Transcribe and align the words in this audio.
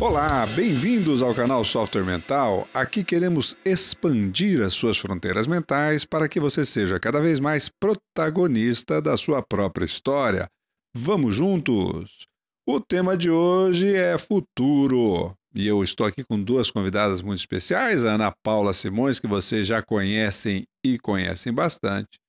Olá, 0.00 0.46
bem-vindos 0.54 1.22
ao 1.22 1.34
canal 1.34 1.64
Software 1.64 2.04
Mental. 2.04 2.68
Aqui 2.72 3.02
queremos 3.02 3.56
expandir 3.64 4.62
as 4.62 4.72
suas 4.72 4.96
fronteiras 4.96 5.48
mentais 5.48 6.04
para 6.04 6.28
que 6.28 6.38
você 6.38 6.64
seja 6.64 7.00
cada 7.00 7.20
vez 7.20 7.40
mais 7.40 7.68
protagonista 7.68 9.02
da 9.02 9.16
sua 9.16 9.42
própria 9.42 9.84
história. 9.84 10.46
Vamos 10.94 11.34
juntos? 11.34 12.26
O 12.64 12.78
tema 12.78 13.16
de 13.16 13.28
hoje 13.28 13.92
é 13.92 14.16
futuro. 14.16 15.34
E 15.52 15.66
eu 15.66 15.82
estou 15.82 16.06
aqui 16.06 16.22
com 16.22 16.40
duas 16.40 16.70
convidadas 16.70 17.20
muito 17.20 17.40
especiais, 17.40 18.04
a 18.04 18.12
Ana 18.12 18.32
Paula 18.44 18.72
Simões, 18.72 19.18
que 19.18 19.26
vocês 19.26 19.66
já 19.66 19.82
conhecem 19.82 20.64
e 20.84 20.96
conhecem 20.96 21.52
bastante, 21.52 22.20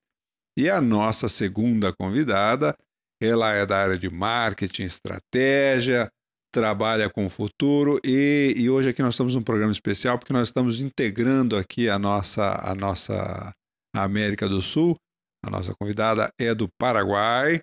e 0.58 0.68
a 0.68 0.80
nossa 0.80 1.28
segunda 1.28 1.92
convidada, 1.92 2.74
ela 3.22 3.52
é 3.52 3.64
da 3.64 3.78
área 3.78 3.98
de 3.98 4.10
marketing, 4.10 4.82
estratégia, 4.82 6.10
trabalha 6.52 7.08
com 7.08 7.26
o 7.26 7.30
futuro 7.30 8.00
e, 8.04 8.54
e, 8.56 8.68
hoje 8.68 8.88
aqui 8.88 9.02
nós 9.02 9.14
estamos 9.14 9.34
num 9.34 9.42
programa 9.42 9.72
especial 9.72 10.18
porque 10.18 10.32
nós 10.32 10.48
estamos 10.48 10.80
integrando 10.80 11.56
aqui 11.56 11.88
a 11.88 11.98
nossa, 11.98 12.60
a 12.62 12.74
nossa 12.74 13.52
América 13.94 14.48
do 14.48 14.60
Sul. 14.60 14.96
A 15.44 15.50
nossa 15.50 15.74
convidada 15.80 16.30
é 16.38 16.54
do 16.54 16.68
Paraguai. 16.78 17.60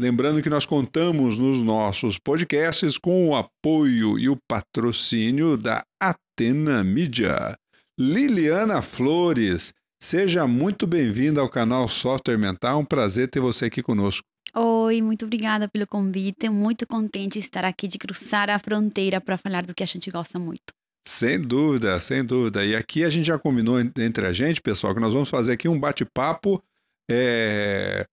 Lembrando 0.00 0.42
que 0.42 0.48
nós 0.48 0.64
contamos 0.64 1.36
nos 1.36 1.62
nossos 1.62 2.18
podcasts 2.18 2.96
com 2.96 3.28
o 3.28 3.36
apoio 3.36 4.18
e 4.18 4.28
o 4.28 4.38
patrocínio 4.48 5.56
da 5.56 5.84
Atena 6.02 6.82
Mídia. 6.82 7.54
Liliana 8.00 8.80
Flores, 8.80 9.74
seja 10.02 10.46
muito 10.46 10.86
bem-vinda 10.86 11.40
ao 11.40 11.50
canal 11.50 11.86
Software 11.88 12.38
Mental. 12.38 12.80
Um 12.80 12.84
prazer 12.84 13.28
ter 13.28 13.40
você 13.40 13.66
aqui 13.66 13.82
conosco. 13.82 14.31
Oi, 14.54 15.00
muito 15.00 15.24
obrigada 15.24 15.66
pelo 15.66 15.86
convite. 15.86 16.48
Muito 16.48 16.86
contente 16.86 17.38
de 17.38 17.44
estar 17.44 17.64
aqui, 17.64 17.88
de 17.88 17.98
cruzar 17.98 18.50
a 18.50 18.58
fronteira 18.58 19.20
para 19.20 19.38
falar 19.38 19.64
do 19.64 19.74
que 19.74 19.82
a 19.82 19.86
gente 19.86 20.10
gosta 20.10 20.38
muito. 20.38 20.72
Sem 21.06 21.40
dúvida, 21.40 21.98
sem 22.00 22.24
dúvida. 22.24 22.64
E 22.64 22.76
aqui 22.76 23.02
a 23.02 23.10
gente 23.10 23.26
já 23.26 23.38
combinou 23.38 23.80
entre 23.80 24.26
a 24.26 24.32
gente, 24.32 24.60
pessoal, 24.60 24.94
que 24.94 25.00
nós 25.00 25.12
vamos 25.12 25.30
fazer 25.30 25.52
aqui 25.52 25.68
um 25.68 25.80
bate-papo 25.80 26.62
é, 27.10 28.06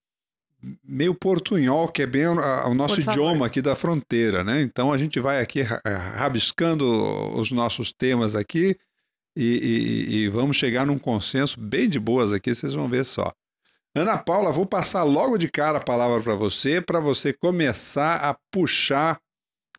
meio 0.84 1.14
portunhol, 1.14 1.88
que 1.90 2.02
é 2.02 2.08
bem 2.08 2.28
o, 2.28 2.74
nosso 2.74 3.00
idioma 3.02 3.46
aqui 3.46 3.62
da 3.62 3.76
fronteira, 3.76 4.44
né? 4.44 4.62
Então 4.62 4.92
a 4.92 4.98
gente 4.98 5.20
vai 5.20 5.42
aqui 5.42 5.62
rabiscando 5.62 6.86
os 7.38 7.52
nossos 7.52 7.92
temas 7.92 8.36
aqui 8.36 8.78
e, 9.36 10.08
e, 10.10 10.16
e 10.16 10.30
vamos 10.30 10.58
chegar 10.58 10.86
num 10.86 10.98
consenso 10.98 11.60
bem 11.60 11.88
de 11.88 12.00
boas 12.00 12.34
aqui, 12.34 12.56
vocês 12.56 12.74
vão 12.74 12.88
ver 12.88 13.06
só. 13.06 13.34
Ana 13.96 14.18
Paula, 14.18 14.52
vou 14.52 14.66
passar 14.66 15.04
logo 15.04 15.38
de 15.38 15.50
cara 15.50 15.80
a 15.80 15.84
palavra 15.84 16.22
para 16.22 16.36
você, 16.36 16.80
para 16.80 17.00
você 17.00 17.34
começar 17.34 18.18
a 18.18 18.38
puxar 18.52 19.20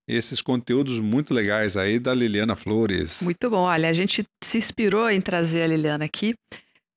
esses 0.06 0.42
conteúdos 0.42 0.98
muito 0.98 1.32
legais 1.32 1.76
aí 1.76 1.98
da 1.98 2.12
Liliana 2.12 2.56
Flores. 2.56 3.20
Muito 3.22 3.48
bom. 3.48 3.62
Olha, 3.62 3.88
a 3.88 3.92
gente 3.92 4.26
se 4.42 4.58
inspirou 4.58 5.08
em 5.08 5.20
trazer 5.20 5.62
a 5.62 5.66
Liliana 5.68 6.04
aqui, 6.04 6.34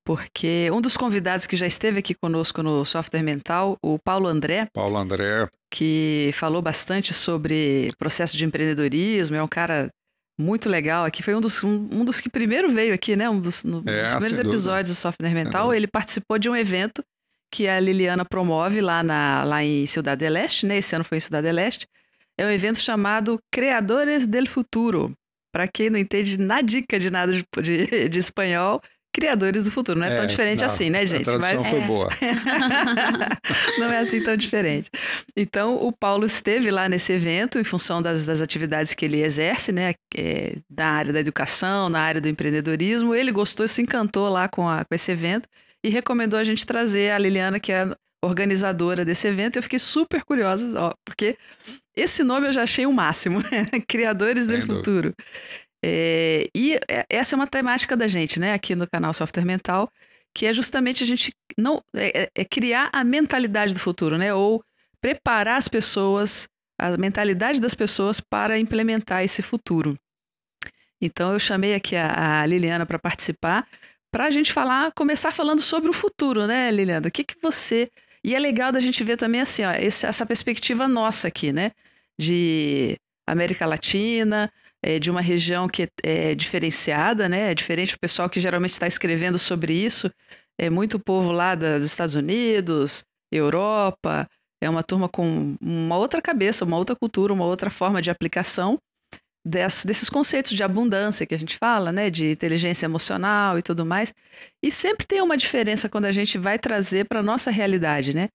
porque 0.03 0.69
um 0.73 0.81
dos 0.81 0.97
convidados 0.97 1.45
que 1.45 1.56
já 1.56 1.67
esteve 1.67 2.00
aqui 2.00 2.16
conosco 2.16 2.64
no 2.64 2.84
Software 2.84 3.22
Mental, 3.22 3.78
o 3.84 4.00
Paulo 4.00 4.28
André. 4.28 4.67
Paulo 4.73 4.97
André. 4.97 5.47
Que 5.72 6.31
falou 6.34 6.61
bastante 6.61 7.14
sobre 7.14 7.91
processo 8.00 8.36
de 8.36 8.44
empreendedorismo, 8.44 9.36
é 9.36 9.44
um 9.44 9.47
cara 9.47 9.89
muito 10.39 10.67
legal 10.67 11.05
aqui. 11.05 11.21
Foi 11.21 11.35
um 11.35 11.41
dos, 11.41 11.63
um, 11.63 11.87
um 11.91 12.05
dos 12.05 12.19
que 12.19 12.29
primeiro 12.29 12.69
veio 12.69 12.93
aqui, 12.93 13.15
né? 13.15 13.29
Um 13.29 13.39
dos, 13.39 13.63
no, 13.63 13.83
é, 13.85 14.03
dos 14.03 14.11
primeiros 14.13 14.39
episódios 14.39 14.95
do 14.95 14.99
Software 14.99 15.33
Mental. 15.33 15.71
É. 15.71 15.77
Ele 15.77 15.87
participou 15.87 16.39
de 16.39 16.49
um 16.49 16.55
evento 16.55 17.03
que 17.51 17.67
a 17.67 17.79
Liliana 17.79 18.25
promove 18.25 18.81
lá, 18.81 19.03
na, 19.03 19.43
lá 19.43 19.63
em 19.63 19.85
Cidade 19.85 20.19
del 20.19 20.37
Este, 20.37 20.65
né? 20.65 20.77
Esse 20.77 20.95
ano 20.95 21.05
foi 21.05 21.17
em 21.17 21.21
Cidade 21.21 21.47
del 21.47 21.59
Este. 21.59 21.87
É 22.37 22.45
um 22.45 22.49
evento 22.49 22.79
chamado 22.79 23.39
Creadores 23.51 24.25
del 24.25 24.47
Futuro. 24.47 25.15
Para 25.51 25.67
quem 25.67 25.89
não 25.91 25.99
entende 25.99 26.38
na 26.39 26.61
dica 26.61 26.99
de 26.99 27.11
nada 27.11 27.31
de, 27.31 27.45
de, 27.61 28.09
de 28.09 28.19
espanhol, 28.19 28.81
Criadores 29.13 29.63
do 29.63 29.72
Futuro. 29.72 30.00
Não 30.00 30.07
é, 30.07 30.13
é 30.13 30.18
tão 30.18 30.25
diferente 30.25 30.59
não, 30.62 30.66
assim, 30.66 30.90
né, 30.90 31.06
gente? 31.06 31.29
A 31.29 31.38
tradução 31.38 31.56
Mas... 31.62 31.69
foi 31.69 31.79
é. 31.79 31.85
boa. 31.85 32.09
não 33.78 33.91
é 33.91 34.00
assim 34.00 34.22
tão 34.24 34.35
diferente. 34.35 34.90
Então, 35.38 35.75
o 35.75 35.91
Paulo 35.91 36.25
esteve 36.25 36.72
lá 36.72 36.90
nesse 36.90 37.13
evento 37.13 37.59
em 37.59 37.63
função 37.63 38.02
das, 38.02 38.25
das 38.25 38.41
atividades 38.41 38.94
que 38.94 39.06
ele 39.06 39.22
exerce, 39.22 39.72
né? 39.72 39.94
É, 40.18 40.57
na 40.69 40.88
área 40.88 41.13
da 41.13 41.19
educação, 41.19 41.90
na 41.90 42.00
área 42.00 42.19
do 42.19 42.28
empreendedorismo. 42.28 43.13
Ele 43.13 43.31
gostou 43.31 43.66
e 43.66 43.69
se 43.69 43.81
encantou 43.81 44.28
lá 44.29 44.50
com, 44.50 44.68
a, 44.68 44.84
com 44.84 44.96
esse 44.96 45.12
evento 45.12 45.47
e 45.84 45.90
recomendou 45.90 46.40
a 46.40 46.44
gente 46.44 46.66
trazer 46.66 47.12
a 47.12 47.18
Liliana, 47.18 47.59
que 47.59 47.72
é 47.72 47.96
organizadora 48.23 49.06
desse 49.06 49.28
evento. 49.28 49.57
Eu 49.57 49.63
fiquei 49.63 49.79
super 49.79 50.23
curiosa, 50.23 50.79
ó, 50.79 50.94
porque 51.06 51.38
esse 51.96 52.23
nome 52.23 52.47
eu 52.47 52.52
já 52.52 52.63
achei 52.63 52.85
o 52.85 52.94
máximo, 52.94 53.40
Criadores 53.88 54.47
do 54.47 54.59
Futuro. 54.66 55.13
É, 55.83 56.47
e 56.55 56.75
é, 56.88 57.05
essa 57.09 57.35
é 57.35 57.38
uma 57.38 57.47
temática 57.47 57.97
da 57.97 58.07
gente, 58.07 58.39
né, 58.39 58.53
aqui 58.53 58.73
no 58.73 58.88
canal 58.88 59.13
Software 59.13 59.44
Mental, 59.44 59.91
que 60.33 60.45
é 60.45 60.53
justamente 60.53 61.03
a 61.03 61.07
gente 61.07 61.33
não 61.57 61.83
é, 61.94 62.23
é, 62.23 62.29
é 62.33 62.45
criar 62.45 62.89
a 62.94 63.03
mentalidade 63.03 63.73
do 63.73 63.79
futuro, 63.79 64.17
né, 64.17 64.33
ou 64.33 64.63
preparar 65.01 65.57
as 65.57 65.67
pessoas, 65.67 66.47
a 66.79 66.95
mentalidade 66.97 67.59
das 67.59 67.73
pessoas 67.73 68.22
para 68.22 68.57
implementar 68.57 69.23
esse 69.23 69.41
futuro. 69.41 69.99
Então 71.01 71.33
eu 71.33 71.39
chamei 71.39 71.75
aqui 71.75 71.97
a, 71.97 72.41
a 72.41 72.45
Liliana 72.45 72.85
para 72.85 72.97
participar, 72.97 73.67
para 74.09 74.25
a 74.25 74.31
gente 74.31 74.53
falar, 74.53 74.93
começar 74.93 75.31
falando 75.33 75.59
sobre 75.59 75.89
o 75.89 75.93
futuro, 75.93 76.47
né, 76.47 76.72
Liliana? 76.72 77.09
O 77.09 77.11
que 77.11 77.25
que 77.25 77.35
você 77.41 77.91
e 78.23 78.33
é 78.33 78.39
legal 78.39 78.72
da 78.72 78.79
gente 78.79 79.03
ver 79.03 79.17
também 79.17 79.41
assim, 79.41 79.66
ó, 79.66 79.73
esse, 79.73 80.05
essa 80.05 80.25
perspectiva 80.25 80.88
nossa 80.88 81.27
aqui, 81.27 81.51
né? 81.51 81.73
De 82.17 82.97
América 83.27 83.66
Latina, 83.66 84.49
é, 84.83 84.99
de 84.99 85.09
uma 85.09 85.21
região 85.21 85.67
que 85.67 85.88
é 86.03 86.35
diferenciada, 86.35 87.29
né? 87.29 87.51
É 87.51 87.55
diferente 87.55 87.94
do 87.95 87.99
pessoal 87.99 88.29
que 88.29 88.39
geralmente 88.39 88.71
está 88.71 88.85
escrevendo 88.85 89.39
sobre 89.39 89.73
isso. 89.73 90.11
É 90.59 90.69
muito 90.69 90.99
povo 90.99 91.31
lá 91.31 91.55
dos 91.55 91.85
Estados 91.85 92.16
Unidos, 92.16 93.03
Europa. 93.31 94.27
É 94.61 94.69
uma 94.69 94.83
turma 94.83 95.07
com 95.07 95.55
uma 95.61 95.97
outra 95.97 96.22
cabeça, 96.22 96.66
uma 96.66 96.77
outra 96.77 96.95
cultura, 96.95 97.33
uma 97.33 97.45
outra 97.45 97.69
forma 97.69 98.01
de 98.01 98.11
aplicação 98.11 98.77
desse, 99.45 99.88
desses 99.88 100.09
conceitos 100.09 100.51
de 100.51 100.63
abundância 100.63 101.25
que 101.25 101.33
a 101.33 101.39
gente 101.39 101.57
fala, 101.57 101.91
né? 101.91 102.09
De 102.09 102.31
inteligência 102.31 102.85
emocional 102.85 103.57
e 103.57 103.61
tudo 103.61 103.85
mais. 103.85 104.13
E 104.61 104.69
sempre 104.69 105.07
tem 105.07 105.22
uma 105.22 105.38
diferença 105.38 105.88
quando 105.88 106.05
a 106.05 106.11
gente 106.11 106.38
vai 106.38 106.59
trazer 106.59 107.07
para 107.07 107.23
nossa 107.23 107.49
realidade, 107.49 108.13
né? 108.13 108.27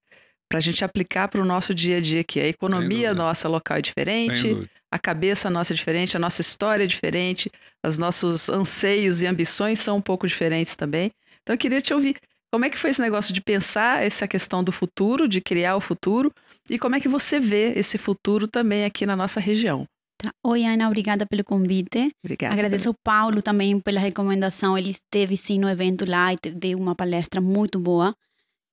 Para 0.49 0.59
a 0.59 0.63
gente 0.63 0.85
aplicar 0.85 1.29
para 1.29 1.41
o 1.41 1.45
nosso 1.45 1.75
dia 1.75 1.99
a 1.99 2.01
dia 2.01 2.21
aqui. 2.23 2.41
A 2.41 2.49
economia 2.49 3.13
nossa 3.13 3.49
local 3.49 3.77
é 3.77 3.83
diferente, 3.83 4.69
a 4.91 4.99
cabeça 4.99 5.51
nossa 5.51 5.73
é 5.73 5.77
diferente, 5.77 6.17
a 6.17 6.21
nossa 6.21 6.41
história 6.41 6.85
é 6.85 6.87
diferente, 6.87 7.51
os 7.85 7.99
nossos 7.99 8.49
anseios 8.49 9.21
e 9.23 9.27
ambições 9.27 9.79
são 9.79 9.99
um 9.99 10.01
pouco 10.01 10.27
diferentes 10.27 10.75
também. 10.75 11.11
Então 11.43 11.55
eu 11.55 11.59
queria 11.59 11.81
te 11.81 11.93
ouvir. 11.93 12.17
Como 12.51 12.65
é 12.65 12.71
que 12.71 12.79
foi 12.79 12.91
esse 12.91 13.01
negócio 13.01 13.35
de 13.35 13.43
pensar 13.43 14.03
essa 14.03 14.27
questão 14.27 14.65
do 14.65 14.73
futuro, 14.73 15.29
de 15.29 15.41
criar 15.41 15.77
o 15.77 15.81
futuro, 15.81 16.33
e 16.71 16.79
como 16.79 16.97
é 16.97 17.01
que 17.01 17.09
você 17.09 17.39
vê 17.39 17.73
esse 17.77 17.99
futuro 17.99 18.49
também 18.49 18.87
aqui 18.87 19.05
na 19.05 19.15
nossa 19.15 19.39
região? 19.39 19.87
Tá. 20.21 20.33
Oi, 20.45 20.65
Ana, 20.65 20.89
obrigada 20.89 21.27
pelo 21.27 21.45
convite. 21.45 22.11
Obrigada. 22.25 22.55
Agradeço 22.55 22.89
ao 22.89 22.95
Paulo 23.05 23.41
também 23.41 23.79
pela 23.79 24.01
recomendação. 24.01 24.77
Ele 24.77 24.91
esteve 24.91 25.37
sim 25.37 25.61
no 25.61 25.69
evento 25.69 26.05
lá 26.09 26.33
e 26.33 26.37
deu 26.51 26.79
uma 26.79 26.95
palestra 26.95 27.41
muito 27.41 27.79
boa, 27.79 28.15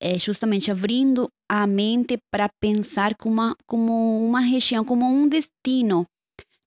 é, 0.02 0.20
justamente 0.20 0.72
abrindo 0.72 1.28
a 1.50 1.66
mente 1.66 2.18
para 2.32 2.50
pensar 2.62 3.16
como 3.16 3.34
uma, 3.36 3.56
como 3.68 4.26
uma 4.26 4.40
região, 4.40 4.84
como 4.84 5.06
um 5.06 5.28
destino, 5.28 6.06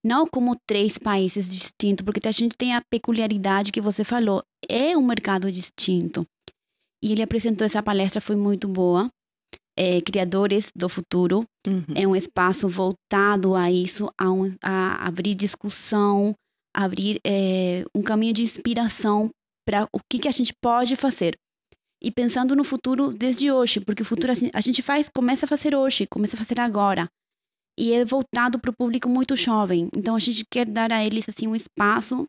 não 0.03 0.25
como 0.27 0.57
três 0.67 0.97
países 0.97 1.51
distintos, 1.51 2.03
porque 2.03 2.27
a 2.27 2.31
gente 2.31 2.55
tem 2.57 2.73
a 2.73 2.81
peculiaridade 2.89 3.71
que 3.71 3.81
você 3.81 4.03
falou, 4.03 4.43
é 4.67 4.97
um 4.97 5.05
mercado 5.05 5.51
distinto. 5.51 6.25
E 7.03 7.11
ele 7.11 7.21
apresentou 7.21 7.65
essa 7.65 7.83
palestra, 7.83 8.19
foi 8.19 8.35
muito 8.35 8.67
boa 8.67 9.09
é, 9.79 10.01
criadores 10.01 10.69
do 10.75 10.89
futuro. 10.89 11.45
Uhum. 11.65 11.85
É 11.95 12.05
um 12.05 12.15
espaço 12.15 12.67
voltado 12.67 13.55
a 13.55 13.71
isso, 13.71 14.11
a, 14.19 14.29
um, 14.29 14.53
a 14.61 15.07
abrir 15.07 15.35
discussão, 15.35 16.35
abrir 16.75 17.21
é, 17.25 17.85
um 17.95 18.01
caminho 18.01 18.33
de 18.33 18.43
inspiração 18.43 19.29
para 19.65 19.87
o 19.93 19.99
que, 20.11 20.19
que 20.19 20.27
a 20.27 20.31
gente 20.31 20.53
pode 20.61 20.97
fazer. 20.97 21.37
E 22.01 22.11
pensando 22.11 22.55
no 22.55 22.63
futuro 22.63 23.11
desde 23.11 23.51
hoje, 23.51 23.79
porque 23.79 24.03
o 24.03 24.05
futuro 24.05 24.31
assim, 24.31 24.49
a 24.53 24.61
gente 24.61 24.81
faz, 24.81 25.09
começa 25.09 25.45
a 25.45 25.49
fazer 25.49 25.75
hoje, 25.75 26.07
começa 26.07 26.35
a 26.35 26.39
fazer 26.39 26.59
agora. 26.59 27.09
E 27.77 27.93
é 27.93 28.05
voltado 28.05 28.59
para 28.59 28.71
o 28.71 28.75
público 28.75 29.09
muito 29.09 29.35
jovem. 29.35 29.89
Então 29.95 30.15
a 30.15 30.19
gente 30.19 30.45
quer 30.49 30.65
dar 30.65 30.91
a 30.91 31.03
eles 31.03 31.27
assim 31.27 31.47
um 31.47 31.55
espaço 31.55 32.25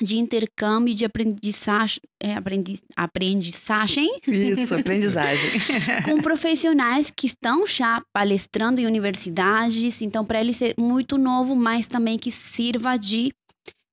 de 0.00 0.18
intercâmbio 0.18 0.94
de 0.94 1.04
aprendizagem, 1.04 2.00
é, 2.22 2.34
aprendiz, 2.34 2.82
aprendizagem. 2.96 4.10
Isso, 4.26 4.74
aprendizagem. 4.74 5.50
com 6.04 6.20
profissionais 6.20 7.10
que 7.10 7.26
estão 7.26 7.66
já 7.66 8.02
palestrando 8.12 8.80
em 8.80 8.86
universidades, 8.86 10.02
então 10.02 10.24
para 10.24 10.40
eles 10.40 10.60
é 10.60 10.74
muito 10.78 11.18
novo, 11.18 11.54
mas 11.54 11.88
também 11.88 12.18
que 12.18 12.30
sirva 12.30 12.96
de 12.96 13.32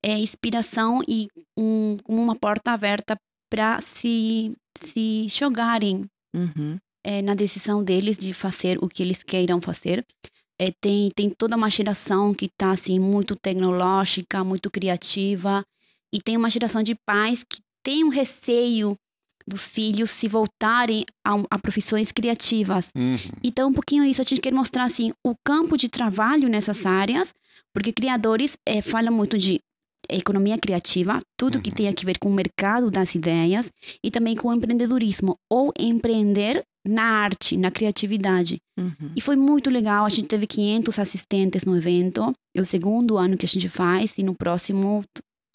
é, 0.04 0.18
inspiração 0.18 1.00
e 1.06 1.28
um, 1.58 1.96
uma 2.08 2.34
porta 2.34 2.72
aberta 2.72 3.16
para 3.50 3.80
se, 3.80 4.52
se 4.84 5.28
jogarem 5.28 6.06
uhum. 6.34 6.78
é, 7.04 7.22
na 7.22 7.34
decisão 7.34 7.82
deles 7.82 8.16
de 8.18 8.32
fazer 8.32 8.78
o 8.82 8.88
que 8.88 9.02
eles 9.02 9.22
queiram 9.22 9.60
fazer. 9.60 10.04
É, 10.60 10.70
tem, 10.80 11.08
tem 11.14 11.30
toda 11.30 11.56
uma 11.56 11.70
geração 11.70 12.34
que 12.34 12.46
está 12.46 12.72
assim, 12.72 12.98
muito 12.98 13.34
tecnológica, 13.34 14.44
muito 14.44 14.70
criativa. 14.70 15.64
E 16.12 16.20
tem 16.20 16.36
uma 16.36 16.50
geração 16.50 16.82
de 16.82 16.94
pais 17.06 17.42
que 17.42 17.60
tem 17.82 18.04
um 18.04 18.08
receio 18.08 18.96
dos 19.46 19.64
filhos 19.64 20.10
se 20.10 20.28
voltarem 20.28 21.04
a, 21.26 21.34
a 21.50 21.58
profissões 21.58 22.12
criativas. 22.12 22.88
Uhum. 22.94 23.16
Então, 23.42 23.70
um 23.70 23.72
pouquinho 23.72 24.04
isso, 24.04 24.20
a 24.20 24.24
gente 24.24 24.40
quer 24.40 24.52
mostrar 24.52 24.84
assim, 24.84 25.12
o 25.26 25.34
campo 25.44 25.76
de 25.76 25.88
trabalho 25.88 26.48
nessas 26.48 26.84
áreas, 26.84 27.32
porque 27.74 27.92
criadores 27.92 28.56
é, 28.66 28.82
falam 28.82 29.12
muito 29.12 29.38
de 29.38 29.60
economia 30.14 30.58
criativa, 30.58 31.20
tudo 31.38 31.56
uhum. 31.56 31.62
que 31.62 31.70
tem 31.70 31.88
a 31.88 31.92
ver 32.04 32.18
com 32.18 32.28
o 32.28 32.34
mercado 32.34 32.90
das 32.90 33.14
ideias 33.14 33.70
e 34.02 34.10
também 34.10 34.36
com 34.36 34.48
o 34.48 34.54
empreendedorismo, 34.54 35.36
ou 35.50 35.72
empreender 35.78 36.62
na 36.86 37.02
arte, 37.02 37.56
na 37.56 37.70
criatividade. 37.70 38.58
Uhum. 38.78 39.12
E 39.16 39.20
foi 39.20 39.36
muito 39.36 39.68
legal, 39.70 40.04
a 40.04 40.08
gente 40.08 40.28
teve 40.28 40.46
500 40.46 40.98
assistentes 40.98 41.64
no 41.64 41.76
evento, 41.76 42.32
é 42.54 42.60
o 42.60 42.66
segundo 42.66 43.18
ano 43.18 43.36
que 43.36 43.46
a 43.46 43.48
gente 43.48 43.68
faz, 43.68 44.16
e 44.16 44.22
no 44.22 44.34
próximo 44.34 45.04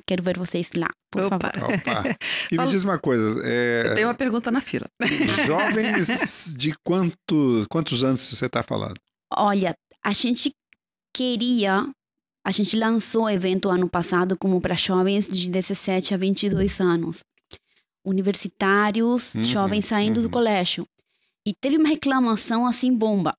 quero 0.07 0.21
ver 0.21 0.37
vocês 0.37 0.69
lá, 0.75 0.87
por 1.11 1.23
Opa. 1.25 1.51
favor. 1.51 1.73
Opa. 1.73 2.17
E 2.51 2.57
me 2.57 2.67
diz 2.67 2.83
uma 2.83 2.99
coisa. 2.99 3.41
É... 3.43 3.87
Eu 3.87 3.95
tenho 3.95 4.07
uma 4.07 4.13
pergunta 4.13 4.51
na 4.51 4.61
fila. 4.61 4.85
Jovens 5.47 6.53
de 6.55 6.73
quantos, 6.83 7.65
quantos 7.67 8.03
anos 8.03 8.21
você 8.21 8.45
está 8.45 8.61
falando? 8.61 8.95
Olha, 9.33 9.75
a 10.03 10.13
gente 10.13 10.51
queria 11.13 11.89
a 12.45 12.51
gente 12.51 12.77
lançou 12.77 13.23
o 13.23 13.29
evento 13.29 13.69
ano 13.69 13.89
passado 13.89 14.37
como 14.37 14.61
para 14.61 14.75
jovens 14.75 15.27
de 15.27 15.49
17 15.49 16.13
a 16.13 16.17
22 16.17 16.79
anos. 16.79 17.23
Universitários, 18.05 19.33
Uhum, 19.33 19.43
jovens 19.43 19.85
saindo 19.85 20.21
do 20.21 20.25
uhum. 20.25 20.31
colégio. 20.31 20.87
E 21.45 21.53
teve 21.59 21.77
uma 21.77 21.89
reclamação 21.89 22.67
assim 22.67 22.95
bomba. 22.95 23.33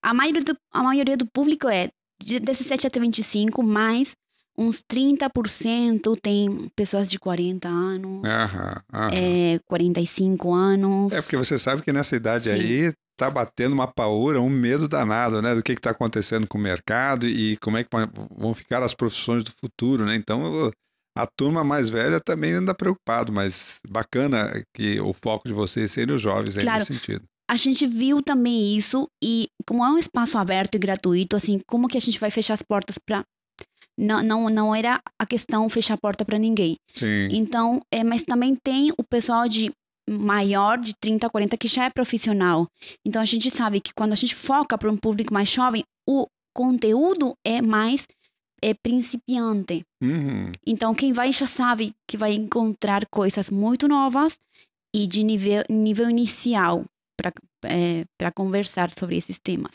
A 0.00 0.14
maioria 0.14 0.40
do, 0.40 0.56
a 0.72 0.82
maioria 0.82 1.16
do 1.16 1.26
público 1.26 1.68
é 1.68 1.88
de 2.22 2.38
17 2.38 2.86
até 2.86 3.00
25, 3.00 3.60
mas 3.62 4.12
uns 4.56 4.80
30% 4.82 6.16
tem 6.22 6.70
pessoas 6.76 7.10
de 7.10 7.18
40 7.18 7.68
anos, 7.68 8.24
Aham, 8.24 8.82
aham. 8.92 9.10
é, 9.12 9.58
45 9.66 10.54
anos. 10.54 11.12
É 11.12 11.20
porque 11.20 11.36
você 11.36 11.58
sabe 11.58 11.82
que 11.82 11.92
nessa 11.92 12.14
idade 12.14 12.44
Sim. 12.48 12.54
aí 12.54 12.92
tá 13.16 13.30
batendo 13.30 13.72
uma 13.72 13.86
paura, 13.86 14.40
um 14.40 14.48
medo 14.48 14.88
danado, 14.88 15.40
né? 15.40 15.54
Do 15.54 15.62
que 15.62 15.72
está 15.72 15.90
acontecendo 15.90 16.46
com 16.46 16.58
o 16.58 16.60
mercado 16.60 17.26
e 17.26 17.56
como 17.58 17.76
é 17.76 17.84
que 17.84 17.90
vão 18.36 18.54
ficar 18.54 18.82
as 18.82 18.94
profissões 18.94 19.42
do 19.44 19.50
futuro, 19.52 20.04
né? 20.04 20.14
Então 20.16 20.70
a 21.16 21.26
turma 21.26 21.62
mais 21.62 21.88
velha 21.90 22.20
também 22.20 22.52
anda 22.52 22.74
preocupado, 22.74 23.32
mas 23.32 23.80
bacana 23.88 24.64
que 24.74 25.00
o 25.00 25.12
foco 25.12 25.46
de 25.46 25.54
vocês 25.54 25.92
serem 25.92 26.14
os 26.14 26.20
jovens 26.20 26.56
Claro. 26.56 26.78
nesse 26.80 26.92
sentido. 26.94 27.24
a 27.48 27.56
gente 27.56 27.86
viu 27.86 28.20
também 28.22 28.76
isso 28.76 29.06
e 29.22 29.48
como 29.66 29.84
é 29.84 29.90
um 29.90 29.98
espaço 29.98 30.36
aberto 30.38 30.74
e 30.74 30.78
gratuito, 30.78 31.36
assim, 31.36 31.60
como 31.68 31.86
que 31.88 31.96
a 31.96 32.00
gente 32.00 32.18
vai 32.18 32.30
fechar 32.30 32.54
as 32.54 32.62
portas 32.62 32.96
para 32.98 33.22
não, 33.96 34.22
não, 34.22 34.48
não 34.48 34.74
era 34.74 35.00
a 35.16 35.24
questão 35.24 35.68
fechar 35.68 35.94
a 35.94 35.98
porta 35.98 36.24
para 36.24 36.36
ninguém. 36.38 36.76
Sim. 36.96 37.28
Então, 37.30 37.80
é, 37.92 38.02
mas 38.02 38.24
também 38.24 38.56
tem 38.56 38.90
o 38.98 39.04
pessoal 39.04 39.46
de 39.48 39.70
maior, 40.08 40.78
de 40.78 40.94
30 40.94 41.26
a 41.26 41.30
40, 41.30 41.56
que 41.56 41.68
já 41.68 41.84
é 41.84 41.90
profissional. 41.90 42.68
Então, 43.04 43.22
a 43.22 43.24
gente 43.24 43.50
sabe 43.50 43.80
que 43.80 43.94
quando 43.94 44.12
a 44.12 44.16
gente 44.16 44.34
foca 44.34 44.76
para 44.76 44.90
um 44.90 44.96
público 44.96 45.32
mais 45.32 45.48
jovem, 45.48 45.84
o 46.06 46.26
conteúdo 46.54 47.36
é 47.44 47.60
mais 47.62 48.06
é, 48.62 48.74
principiante. 48.74 49.84
Uhum. 50.02 50.52
Então, 50.66 50.94
quem 50.94 51.12
vai 51.12 51.32
já 51.32 51.46
sabe 51.46 51.94
que 52.06 52.16
vai 52.16 52.32
encontrar 52.34 53.06
coisas 53.06 53.50
muito 53.50 53.88
novas 53.88 54.38
e 54.94 55.06
de 55.06 55.22
nível, 55.24 55.64
nível 55.68 56.08
inicial 56.08 56.84
para 57.16 58.30
conversar 58.32 58.90
sobre 58.90 59.16
esses 59.16 59.38
temas. 59.38 59.72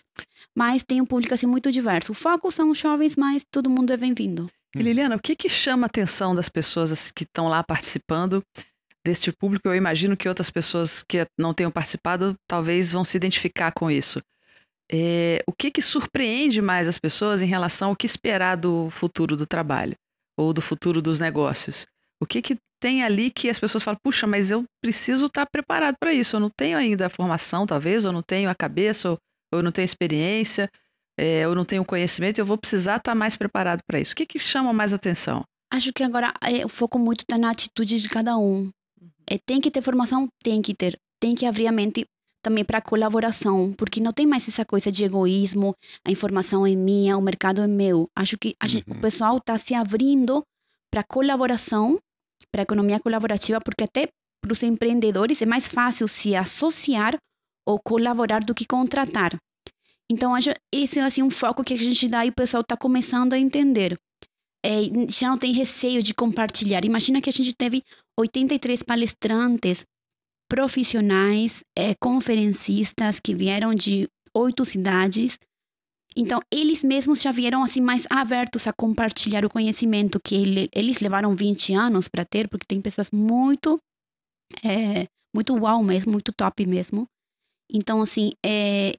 Mas 0.56 0.84
tem 0.84 1.02
um 1.02 1.06
público 1.06 1.34
assim 1.34 1.46
muito 1.46 1.72
diverso. 1.72 2.12
O 2.12 2.16
foco 2.16 2.52
são 2.52 2.70
os 2.70 2.78
jovens, 2.78 3.16
mas 3.16 3.46
todo 3.50 3.70
mundo 3.70 3.92
é 3.92 3.98
bem-vindo. 3.98 4.50
Liliana, 4.76 5.16
o 5.16 5.22
que, 5.22 5.36
que 5.36 5.50
chama 5.50 5.86
a 5.86 5.88
atenção 5.88 6.36
das 6.36 6.48
pessoas 6.48 7.12
que 7.12 7.24
estão 7.24 7.48
lá 7.48 7.64
participando 7.64 8.44
deste 9.10 9.32
público? 9.32 9.68
Eu 9.68 9.76
imagino 9.76 10.16
que 10.16 10.30
outras 10.30 10.50
pessoas 10.50 11.04
que 11.04 11.26
não 11.38 11.54
tenham 11.54 11.72
participado 11.72 12.36
talvez 12.48 12.92
vão 12.92 13.04
se 13.04 13.18
identificar 13.18 13.72
com 13.72 13.90
isso. 13.90 14.22
É, 14.92 15.44
o 15.48 15.52
que, 15.52 15.70
que 15.70 15.82
surpreende 15.82 16.62
mais 16.62 16.88
as 16.88 16.98
pessoas 16.98 17.42
em 17.42 17.46
relação 17.46 17.90
ao 17.90 17.96
que 17.96 18.06
esperar 18.06 18.56
do 18.56 18.90
futuro 18.90 19.36
do 19.36 19.46
trabalho 19.46 19.96
ou 20.38 20.54
do 20.54 20.62
futuro 20.62 21.02
dos 21.02 21.20
negócios? 21.20 21.86
O 22.22 22.26
que, 22.26 22.42
que 22.42 22.58
tem 22.82 23.04
ali 23.04 23.30
que 23.30 23.50
as 23.50 23.60
pessoas 23.60 23.84
falam, 23.84 24.00
puxa, 24.02 24.26
mas 24.26 24.52
eu 24.52 24.64
preciso 24.82 25.26
estar 25.26 25.46
preparado 25.46 25.96
para 26.00 26.14
isso. 26.14 26.36
Eu 26.36 26.40
não 26.40 26.50
tenho 26.50 26.78
ainda 26.78 27.08
a 27.08 27.10
formação, 27.10 27.66
talvez, 27.66 28.06
ou 28.06 28.12
não 28.12 28.22
tenho 28.22 28.50
a 28.50 28.56
cabeça, 28.56 29.12
ou, 29.12 29.18
eu 29.52 29.62
não 29.62 29.72
tenho 29.72 29.86
experiência, 29.86 30.70
é, 31.20 31.48
ou 31.48 31.54
não 31.54 31.66
tenho 31.66 31.84
conhecimento, 31.84 32.40
eu 32.40 32.46
vou 32.46 32.58
precisar 32.58 32.96
estar 32.96 33.14
mais 33.14 33.36
preparado 33.36 33.82
para 33.86 34.00
isso. 34.00 34.14
O 34.14 34.16
que, 34.16 34.26
que 34.26 34.40
chama 34.40 34.72
mais 34.72 34.94
atenção? 34.94 35.44
Acho 35.72 35.94
que 35.94 36.04
agora 36.04 36.34
é, 36.42 36.66
o 36.66 36.70
foco 36.70 36.98
muito 36.98 37.22
está 37.22 37.38
na 37.38 37.52
atitude 37.52 38.00
de 38.00 38.10
cada 38.10 38.38
um. 38.38 38.70
É, 39.30 39.38
tem 39.38 39.62
que 39.62 39.70
ter 39.72 39.82
formação? 39.82 40.28
Tem 40.44 40.62
que 40.62 40.74
ter. 40.74 40.98
Tem 41.22 41.36
que 41.36 41.46
abrir 41.46 41.68
a 41.68 41.72
mente 41.72 42.06
também 42.42 42.64
para 42.64 42.82
colaboração, 42.82 43.74
porque 43.78 44.00
não 44.00 44.14
tem 44.14 44.26
mais 44.26 44.48
essa 44.48 44.64
coisa 44.66 44.90
de 44.92 45.04
egoísmo, 45.04 45.76
a 46.08 46.12
informação 46.12 46.66
é 46.66 46.74
minha, 46.74 47.18
o 47.18 47.22
mercado 47.22 47.62
é 47.62 47.68
meu. 47.68 48.08
Acho 48.16 48.38
que 48.38 48.56
a 48.60 48.66
gente- 48.68 48.90
Uhum. 48.90 48.98
o 48.98 49.02
pessoal 49.02 49.38
está 49.38 49.58
se 49.58 49.74
abrindo 49.76 50.42
para 50.90 51.04
colaboração, 51.04 52.00
para 52.52 52.62
economia 52.64 53.00
colaborativa, 53.00 53.60
porque 53.60 53.84
até 53.84 54.08
para 54.42 54.54
os 54.54 54.64
empreendedores 54.64 55.42
é 55.42 55.46
mais 55.46 55.68
fácil 55.68 56.08
se 56.08 56.34
associar 56.34 57.18
ou 57.68 57.78
colaborar 57.78 58.40
do 58.40 58.56
que 58.56 58.66
contratar. 58.66 59.38
Então, 60.10 60.34
acho 60.34 60.50
esse 60.74 60.98
é 60.98 61.04
assim, 61.04 61.22
um 61.22 61.30
foco 61.30 61.64
que 61.64 61.74
a 61.74 61.78
gente 61.78 62.08
dá 62.08 62.26
e 62.26 62.30
o 62.30 62.34
pessoal 62.34 62.62
está 62.62 62.76
começando 62.78 63.34
a 63.34 63.38
entender. 63.38 64.00
É, 64.66 64.82
já 65.10 65.30
não 65.30 65.38
tem 65.38 65.52
receio 65.54 66.02
de 66.02 66.14
compartilhar. 66.14 66.84
Imagina 66.86 67.22
que 67.22 67.30
a 67.30 67.34
gente 67.34 67.54
teve 67.54 67.84
83 68.20 68.84
palestrantes 68.84 69.86
profissionais, 70.50 71.64
é, 71.78 71.94
conferencistas 71.96 73.20
que 73.20 73.34
vieram 73.36 73.74
de 73.74 74.10
oito 74.34 74.66
cidades. 74.66 75.38
Então, 76.18 76.42
eles 76.52 76.84
mesmos 76.84 77.22
já 77.22 77.32
vieram 77.32 77.64
assim 77.64 77.80
mais 77.80 78.06
abertos 78.10 78.68
a 78.68 78.74
compartilhar 78.74 79.46
o 79.46 79.50
conhecimento 79.50 80.20
que 80.20 80.36
ele- 80.36 80.70
eles 80.74 81.00
levaram 81.00 81.36
20 81.36 81.74
anos 81.74 82.08
para 82.08 82.26
ter, 82.26 82.48
porque 82.50 82.66
tem 82.68 82.82
pessoas 82.82 83.10
muito, 83.12 83.80
é, 84.64 85.08
muito 85.34 85.54
uau 85.56 85.84
mesmo, 85.84 86.12
muito 86.12 86.34
top 86.34 86.66
mesmo. 86.66 87.08
Então, 87.72 88.02
assim, 88.02 88.32
é, 88.44 88.94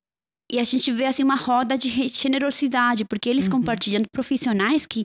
e 0.51 0.59
a 0.61 0.65
gente 0.65 0.91
vê 0.93 1.07
assim 1.07 1.25
uma 1.25 1.35
roda 1.37 1.77
de 1.77 2.09
generosidade, 2.09 3.05
porque 3.05 3.29
eles 3.29 3.47
Uhum. 3.47 3.53
compartilhando 3.53 4.07
profissionais 4.13 4.87
que 4.87 5.05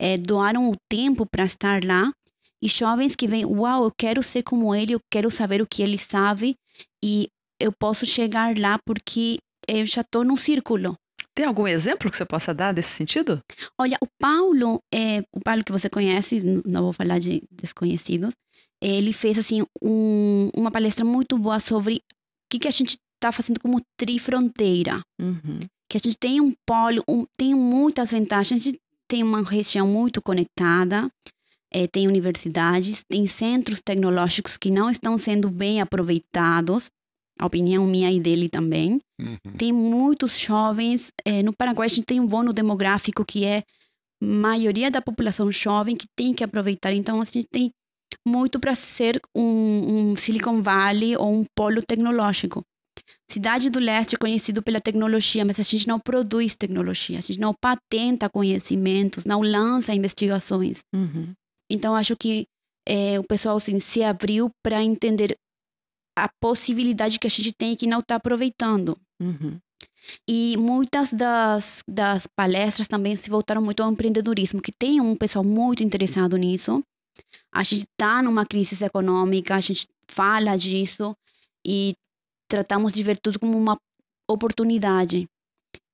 é, 0.00 0.16
doaram 0.16 0.70
o 0.70 0.76
tempo 0.88 1.26
para 1.26 1.44
estar 1.44 1.82
lá 1.82 2.12
e 2.62 2.68
jovens 2.68 3.14
que 3.16 3.26
vêm, 3.28 3.44
uau, 3.44 3.84
eu 3.84 3.92
quero 3.96 4.22
ser 4.22 4.42
como 4.42 4.74
ele, 4.74 4.94
eu 4.94 5.00
quero 5.10 5.30
saber 5.30 5.60
o 5.62 5.66
que 5.66 5.82
ele 5.82 5.98
sabe 5.98 6.56
e 7.04 7.28
eu 7.60 7.72
posso 7.72 8.04
chegar 8.06 8.56
lá 8.58 8.78
porque 8.84 9.38
eu 9.68 9.84
já 9.86 10.00
estou 10.00 10.24
num 10.24 10.36
círculo. 10.36 10.96
Tem 11.34 11.46
algum 11.46 11.68
exemplo 11.68 12.10
que 12.10 12.16
você 12.16 12.24
possa 12.24 12.52
dar 12.52 12.72
desse 12.72 12.90
sentido? 12.90 13.40
Olha, 13.80 13.96
o 14.00 14.06
Paulo, 14.18 14.80
é, 14.92 15.20
o 15.32 15.40
Paulo 15.40 15.62
que 15.62 15.70
você 15.70 15.88
conhece, 15.88 16.40
não 16.64 16.82
vou 16.82 16.92
falar 16.92 17.18
de 17.20 17.42
desconhecidos, 17.50 18.34
ele 18.82 19.12
fez 19.12 19.38
assim 19.38 19.62
um- 19.82 20.50
uma 20.54 20.70
palestra 20.70 21.04
muito 21.04 21.38
boa 21.38 21.60
sobre 21.60 21.96
o 21.96 22.00
que, 22.50 22.58
que 22.60 22.68
a 22.68 22.72
gente 22.72 22.98
está 23.16 23.30
fazendo 23.30 23.60
como 23.60 23.80
trifronteira. 23.96 25.00
Uhum. 25.20 25.60
que 25.90 25.96
a 25.96 26.00
gente 26.04 26.18
tem 26.18 26.38
um 26.38 26.52
polo, 26.66 27.02
um, 27.08 27.24
tem 27.36 27.54
muitas 27.54 28.10
vantagens, 28.10 28.60
a 28.60 28.64
gente 28.66 28.78
tem 29.08 29.22
uma 29.22 29.42
região 29.42 29.86
muito 29.88 30.20
conectada, 30.20 31.08
eh, 31.72 31.86
tem 31.86 32.06
universidades, 32.06 33.02
tem 33.08 33.26
centros 33.26 33.80
tecnológicos 33.80 34.56
que 34.56 34.70
não 34.70 34.90
estão 34.90 35.18
sendo 35.18 35.50
bem 35.50 35.80
aproveitados, 35.80 36.86
a 37.38 37.46
opinião 37.46 37.86
minha 37.86 38.10
e 38.10 38.20
dele 38.20 38.48
também. 38.48 39.00
Uhum. 39.20 39.52
Tem 39.56 39.72
muitos 39.72 40.38
jovens, 40.38 41.10
eh, 41.24 41.42
no 41.42 41.52
Paraguai 41.52 41.86
a 41.86 41.90
gente 41.90 42.06
tem 42.06 42.20
um 42.20 42.26
bono 42.26 42.52
demográfico 42.52 43.24
que 43.24 43.44
é 43.44 43.62
maioria 44.20 44.90
da 44.90 45.00
população 45.00 45.50
jovem 45.52 45.96
que 45.96 46.06
tem 46.16 46.34
que 46.34 46.42
aproveitar, 46.42 46.92
então 46.92 47.20
a 47.20 47.24
gente 47.24 47.46
tem 47.50 47.70
muito 48.26 48.58
para 48.58 48.74
ser 48.74 49.20
um, 49.34 50.10
um 50.10 50.16
Silicon 50.16 50.60
Valley 50.62 51.16
ou 51.16 51.32
um 51.32 51.44
polo 51.54 51.82
tecnológico. 51.82 52.62
Cidade 53.30 53.70
do 53.70 53.78
Leste 53.78 54.14
é 54.14 54.18
conhecido 54.18 54.62
pela 54.62 54.80
tecnologia, 54.80 55.44
mas 55.44 55.60
a 55.60 55.62
gente 55.62 55.86
não 55.86 56.00
produz 56.00 56.56
tecnologia, 56.56 57.18
a 57.18 57.20
gente 57.20 57.38
não 57.38 57.54
patenta 57.54 58.28
conhecimentos, 58.28 59.24
não 59.24 59.42
lança 59.42 59.94
investigações. 59.94 60.80
Uhum. 60.94 61.32
Então, 61.70 61.94
acho 61.94 62.16
que 62.16 62.46
eh, 62.86 63.18
o 63.18 63.24
pessoal 63.24 63.56
assim, 63.56 63.78
se 63.78 64.02
abriu 64.02 64.50
para 64.62 64.82
entender 64.82 65.36
a 66.16 66.28
possibilidade 66.40 67.18
que 67.18 67.26
a 67.26 67.30
gente 67.30 67.52
tem 67.52 67.72
e 67.72 67.76
que 67.76 67.86
não 67.86 68.00
está 68.00 68.16
aproveitando. 68.16 68.96
Uhum. 69.20 69.58
E 70.28 70.56
muitas 70.56 71.12
das, 71.12 71.82
das 71.86 72.26
palestras 72.26 72.88
também 72.88 73.16
se 73.16 73.28
voltaram 73.28 73.62
muito 73.62 73.82
ao 73.82 73.92
empreendedorismo, 73.92 74.60
que 74.60 74.72
tem 74.72 75.00
um 75.00 75.14
pessoal 75.14 75.44
muito 75.44 75.82
interessado 75.82 76.36
nisso. 76.36 76.82
A 77.52 77.62
gente 77.62 77.84
está 77.84 78.22
numa 78.22 78.46
crise 78.46 78.82
econômica, 78.82 79.54
a 79.54 79.60
gente 79.60 79.86
fala 80.08 80.56
disso 80.56 81.14
e 81.66 81.94
tratamos 82.48 82.92
de 82.92 83.02
ver 83.02 83.18
tudo 83.18 83.38
como 83.38 83.56
uma 83.56 83.76
oportunidade. 84.28 85.28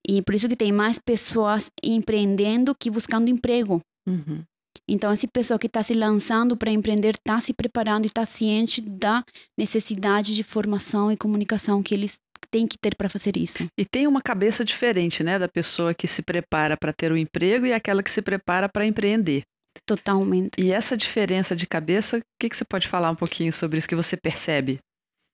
E 0.07 0.21
por 0.21 0.35
isso 0.35 0.47
que 0.47 0.55
tem 0.55 0.71
mais 0.71 0.99
pessoas 0.99 1.69
empreendendo 1.83 2.75
que 2.75 2.91
buscando 2.91 3.29
emprego. 3.29 3.81
Uhum. 4.07 4.43
Então, 4.87 5.11
essa 5.11 5.27
pessoa 5.27 5.57
que 5.57 5.67
está 5.67 5.81
se 5.81 5.93
lançando 5.93 6.55
para 6.55 6.71
empreender 6.71 7.15
está 7.15 7.39
se 7.39 7.53
preparando 7.53 8.05
e 8.05 8.07
está 8.07 8.25
ciente 8.25 8.81
da 8.81 9.23
necessidade 9.57 10.35
de 10.35 10.43
formação 10.43 11.11
e 11.11 11.17
comunicação 11.17 11.81
que 11.81 11.93
eles 11.93 12.13
têm 12.51 12.67
que 12.67 12.77
ter 12.77 12.95
para 12.95 13.09
fazer 13.09 13.35
isso. 13.35 13.67
E 13.77 13.83
tem 13.83 14.07
uma 14.07 14.21
cabeça 14.21 14.63
diferente, 14.63 15.23
né, 15.23 15.39
da 15.39 15.47
pessoa 15.47 15.93
que 15.93 16.07
se 16.07 16.21
prepara 16.21 16.77
para 16.77 16.93
ter 16.93 17.11
o 17.11 17.15
um 17.15 17.17
emprego 17.17 17.65
e 17.65 17.73
aquela 17.73 18.03
que 18.03 18.11
se 18.11 18.21
prepara 18.21 18.69
para 18.69 18.85
empreender. 18.85 19.43
Totalmente. 19.85 20.61
E 20.61 20.71
essa 20.71 20.95
diferença 20.95 21.55
de 21.55 21.67
cabeça, 21.67 22.19
o 22.19 22.21
que, 22.39 22.49
que 22.49 22.55
você 22.55 22.63
pode 22.63 22.87
falar 22.87 23.11
um 23.11 23.15
pouquinho 23.15 23.51
sobre 23.51 23.77
isso 23.77 23.87
que 23.87 23.95
você 23.95 24.15
percebe? 24.15 24.77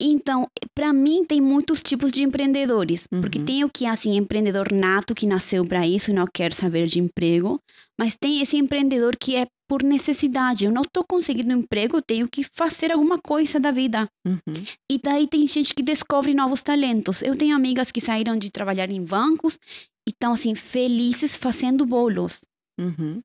Então, 0.04 0.48
para 0.74 0.92
mim 0.92 1.24
tem 1.24 1.40
muitos 1.40 1.84
tipos 1.84 2.12
de 2.12 2.24
empreendedores, 2.24 3.06
uhum. 3.12 3.22
porque 3.22 3.40
tem 3.40 3.64
o 3.64 3.70
que 3.70 3.86
é 3.86 3.90
assim 3.90 4.16
empreendedor 4.18 4.74
nato 4.74 5.14
que 5.14 5.28
nasceu 5.28 5.64
para 5.64 5.88
isso 5.88 6.10
e 6.10 6.14
não 6.14 6.26
quer 6.26 6.54
saber 6.54 6.88
de 6.88 7.00
emprego, 7.00 7.60
mas 8.00 8.18
tem 8.20 8.42
esse 8.42 8.58
empreendedor 8.58 9.16
que 9.16 9.36
é 9.36 9.46
por 9.70 9.84
necessidade. 9.84 10.66
Eu 10.66 10.72
não 10.72 10.82
estou 10.82 11.06
conseguindo 11.08 11.54
um 11.56 11.60
emprego, 11.60 11.98
eu 11.98 12.02
tenho 12.02 12.28
que 12.28 12.44
fazer 12.44 12.92
alguma 12.92 13.20
coisa 13.20 13.60
da 13.60 13.72
vida. 13.72 14.08
Uhum. 14.28 14.66
E 14.92 15.00
daí 15.02 15.28
tem 15.28 15.46
gente 15.48 15.74
que 15.74 15.84
descobre 15.84 16.34
novos 16.34 16.64
talentos. 16.64 17.22
Eu 17.22 17.38
tenho 17.38 17.56
amigas 17.56 17.92
que 17.92 18.02
saíram 18.02 18.36
de 18.36 18.52
trabalhar 18.52 18.90
em 18.90 19.06
bancos 19.06 19.60
e 20.08 20.12
estão 20.12 20.34
assim 20.34 20.56
felizes 20.56 21.36
fazendo 21.36 21.86
bolos. 21.86 22.42
Uhum. 22.80 23.22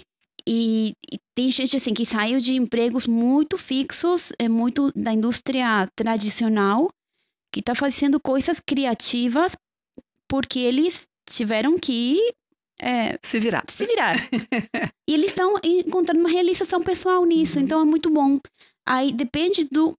E, 0.49 0.93
e, 1.13 1.19
tem 1.35 1.51
gente 1.51 1.77
assim 1.77 1.93
que 1.93 2.07
saiu 2.07 2.39
de 2.39 2.55
empregos 2.55 3.07
muito 3.07 3.57
fixos, 3.57 4.33
é 4.39 4.49
muito 4.49 4.93
da 4.95 5.13
indústria 5.13 5.87
tradicional, 5.97 6.89
que 7.53 7.61
está 7.61 7.75
fazendo 7.75 8.21
coisas 8.21 8.61
criativas 8.61 9.53
porque 10.29 10.59
eles 10.61 11.07
tiveram 11.29 11.79
que 11.79 12.21
é, 12.81 13.19
se 13.23 13.39
virar. 13.39 13.65
Se 13.69 13.87
virar. 13.87 14.17
e 15.09 15.15
eles 15.15 15.31
estão 15.31 15.55
encontrando 15.65 16.21
uma 16.21 16.29
realização 16.29 16.83
pessoal 16.83 17.25
nisso, 17.25 17.59
uhum. 17.59 17.65
então 17.65 17.81
é 17.81 17.85
muito 17.85 18.11
bom. 18.11 18.39
Aí 18.87 19.13
depende 19.13 19.65
do 19.65 19.97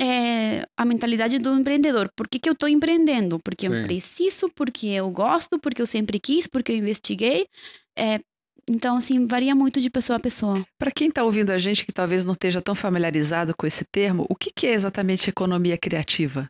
é, 0.00 0.66
a 0.76 0.84
mentalidade 0.84 1.38
do 1.38 1.54
empreendedor. 1.54 2.10
Por 2.16 2.28
que, 2.28 2.38
que 2.38 2.48
eu 2.48 2.54
estou 2.54 2.68
empreendendo? 2.68 3.38
Porque 3.38 3.68
Sim. 3.68 3.74
eu 3.74 3.82
preciso, 3.84 4.48
porque 4.54 4.88
eu 4.88 5.10
gosto, 5.10 5.58
porque 5.58 5.82
eu 5.82 5.86
sempre 5.86 6.18
quis, 6.18 6.46
porque 6.46 6.72
eu 6.72 6.76
investiguei. 6.76 7.46
É, 7.96 8.20
então, 8.68 8.96
assim, 8.96 9.26
varia 9.26 9.54
muito 9.54 9.80
de 9.80 9.90
pessoa 9.90 10.16
a 10.16 10.20
pessoa. 10.20 10.64
Para 10.78 10.90
quem 10.90 11.08
está 11.08 11.22
ouvindo 11.22 11.50
a 11.50 11.58
gente 11.58 11.84
que 11.84 11.92
talvez 11.92 12.24
não 12.24 12.32
esteja 12.32 12.62
tão 12.62 12.74
familiarizado 12.74 13.54
com 13.56 13.66
esse 13.66 13.84
termo, 13.84 14.26
o 14.28 14.34
que, 14.34 14.50
que 14.54 14.66
é 14.66 14.72
exatamente 14.72 15.28
economia 15.28 15.76
criativa? 15.76 16.48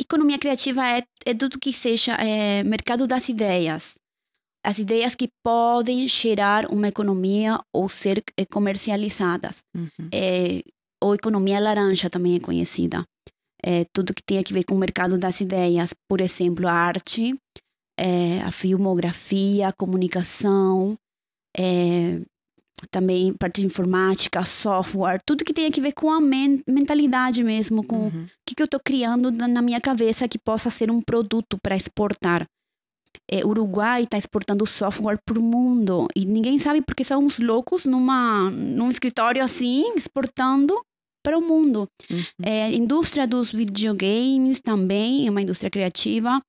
Economia 0.00 0.38
criativa 0.38 0.86
é, 0.86 1.02
é 1.24 1.34
tudo 1.34 1.58
que 1.58 1.72
seja 1.72 2.14
é, 2.14 2.62
mercado 2.62 3.06
das 3.06 3.28
ideias. 3.28 3.94
As 4.64 4.78
ideias 4.78 5.14
que 5.14 5.28
podem 5.44 6.08
gerar 6.08 6.66
uma 6.70 6.88
economia 6.88 7.60
ou 7.72 7.88
ser 7.88 8.22
é, 8.38 8.46
comercializadas. 8.46 9.56
Uhum. 9.76 10.08
É, 10.12 10.62
ou 11.02 11.14
economia 11.14 11.60
laranja 11.60 12.08
também 12.08 12.36
é 12.36 12.40
conhecida. 12.40 13.04
É, 13.62 13.84
tudo 13.92 14.14
que 14.14 14.22
tem 14.22 14.38
a 14.38 14.42
ver 14.42 14.64
com 14.64 14.74
o 14.74 14.78
mercado 14.78 15.18
das 15.18 15.40
ideias. 15.40 15.90
Por 16.08 16.20
exemplo, 16.20 16.66
a 16.66 16.72
arte, 16.72 17.34
é, 17.98 18.40
a 18.42 18.50
filmografia, 18.50 19.68
a 19.68 19.72
comunicação, 19.72 20.96
é, 21.56 22.20
também 22.90 23.32
parte 23.34 23.60
de 23.60 23.66
informática, 23.66 24.44
software, 24.44 25.20
tudo 25.24 25.44
que 25.44 25.54
tem 25.54 25.66
a 25.66 25.80
ver 25.80 25.92
com 25.92 26.10
a 26.10 26.20
men 26.20 26.62
mentalidade 26.66 27.42
mesmo, 27.42 27.84
com 27.84 27.96
uhum. 27.96 28.24
o 28.24 28.28
que, 28.46 28.54
que 28.54 28.62
eu 28.62 28.66
estou 28.66 28.80
criando 28.84 29.30
na 29.30 29.62
minha 29.62 29.80
cabeça 29.80 30.28
que 30.28 30.38
possa 30.38 30.70
ser 30.70 30.90
um 30.90 31.00
produto 31.00 31.58
para 31.62 31.76
exportar. 31.76 32.46
É, 33.30 33.44
Uruguai 33.44 34.02
está 34.02 34.18
exportando 34.18 34.66
software 34.66 35.18
para 35.24 35.38
o 35.38 35.42
mundo 35.42 36.08
e 36.14 36.26
ninguém 36.26 36.58
sabe 36.58 36.82
porque 36.82 37.04
são 37.04 37.24
uns 37.24 37.38
loucos 37.38 37.86
numa, 37.86 38.50
num 38.50 38.90
escritório 38.90 39.42
assim, 39.42 39.94
exportando 39.96 40.78
para 41.22 41.38
o 41.38 41.40
mundo. 41.40 41.88
Uhum. 42.10 42.22
É, 42.42 42.70
indústria 42.72 43.26
dos 43.26 43.50
videogames 43.50 44.60
também 44.60 45.26
é 45.26 45.30
uma 45.30 45.40
indústria 45.40 45.70
criativa. 45.70 46.40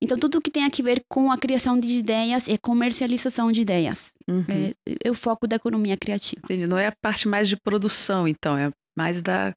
Então, 0.00 0.18
tudo 0.18 0.40
que 0.40 0.50
tem 0.50 0.64
a 0.64 0.70
ver 0.82 1.02
com 1.08 1.30
a 1.30 1.38
criação 1.38 1.78
de 1.78 1.92
ideias 1.92 2.46
e 2.48 2.58
comercialização 2.58 3.52
de 3.52 3.60
ideias. 3.60 4.12
Uhum. 4.28 4.44
É, 4.48 4.74
é, 5.04 5.10
o 5.10 5.14
foco 5.14 5.46
da 5.46 5.56
economia 5.56 5.96
criativa. 5.96 6.42
Entendi. 6.44 6.66
Não 6.66 6.78
é 6.78 6.86
a 6.86 6.92
parte 6.92 7.28
mais 7.28 7.48
de 7.48 7.56
produção, 7.56 8.26
então, 8.26 8.56
é 8.56 8.70
mais 8.96 9.20
da 9.20 9.52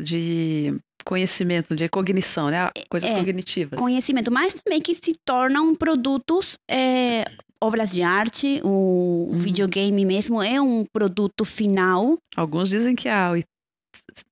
de 0.00 0.74
conhecimento, 1.04 1.76
de 1.76 1.88
cognição, 1.88 2.48
né? 2.48 2.70
Coisas 2.88 3.10
é, 3.10 3.18
cognitivas. 3.18 3.78
Conhecimento, 3.78 4.30
mas 4.30 4.54
também 4.54 4.80
que 4.80 4.94
se 4.94 5.14
tornam 5.24 5.74
produtos, 5.74 6.54
é, 6.70 7.24
obras 7.62 7.90
de 7.90 8.02
arte, 8.02 8.60
o, 8.64 9.28
uhum. 9.30 9.38
videogame 9.38 10.04
mesmo 10.04 10.42
é 10.42 10.60
um 10.60 10.84
produto 10.84 11.44
final. 11.44 12.18
Alguns 12.36 12.68
dizem 12.68 12.96
que 12.96 13.08
a 13.08 13.32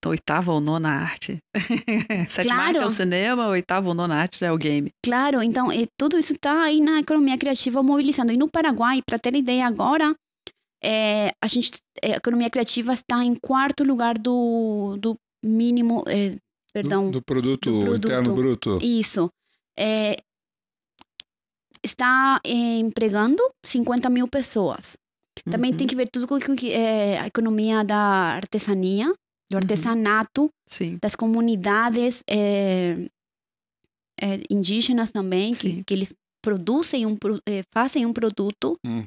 oitava 0.07 0.53
ou 0.53 0.61
nona 0.61 0.89
arte. 0.89 1.39
Sétima 2.29 2.55
claro. 2.55 2.69
arte 2.69 2.83
é 2.83 2.87
o 2.87 2.91
cinema, 2.91 3.49
oitava 3.49 3.89
ou 3.89 3.95
nona 3.95 4.17
arte 4.17 4.45
é 4.45 4.53
o 4.53 4.59
game. 4.59 4.91
Claro, 5.05 5.43
então 5.43 5.73
e, 5.73 5.89
tudo 5.99 6.19
isso 6.19 6.33
está 6.33 6.63
aí 6.63 6.81
na 6.81 7.01
economia 7.01 7.39
criativa 7.39 7.83
mobilizando. 7.83 8.33
E 8.33 8.37
no 8.37 8.49
Paraguai, 8.49 9.03
para 9.05 9.19
ter 9.19 9.35
ideia 9.35 9.67
agora, 9.67 10.15
é, 10.83 11.33
a 11.43 11.47
gente, 11.47 11.73
é, 12.03 12.15
a 12.15 12.17
economia 12.17 12.51
criativa 12.51 12.93
está 12.93 13.25
em 13.25 13.35
quarto 13.35 13.85
lugar 13.85 14.17
do, 14.17 14.97
do 15.01 15.17
mínimo, 15.45 16.05
é, 16.07 16.37
perdão. 16.73 17.07
Do, 17.07 17.19
do, 17.19 17.23
produto 17.23 17.71
do, 17.71 17.81
produto 17.81 18.05
interno 18.05 18.35
bruto. 18.35 18.79
Isso. 18.83 19.31
É, 19.77 20.17
está 21.83 22.41
é, 22.45 22.79
empregando 22.79 23.43
50 23.65 24.09
mil 24.11 24.29
pessoas. 24.29 24.97
Também 25.49 25.71
uhum. 25.71 25.77
tem 25.77 25.87
que 25.87 25.95
ver 25.95 26.09
tudo 26.09 26.27
com 26.27 26.37
é, 26.67 27.19
a 27.19 27.27
economia 27.27 27.85
da 27.85 27.97
artesania, 27.97 29.13
do 29.51 29.55
uhum. 29.55 29.59
artesanato, 29.59 30.51
uhum. 30.81 30.99
das 31.01 31.17
comunidades 31.17 32.23
é, 32.29 33.09
é, 34.21 34.41
indígenas 34.51 35.11
também, 35.11 35.53
que, 35.53 35.83
que, 35.85 35.95
eles 35.95 36.15
produzem 36.43 37.07
um, 37.07 37.17
é, 37.49 37.63
fazem 37.73 38.05
um 38.05 38.13
produto, 38.13 38.79
uhum. 38.85 39.07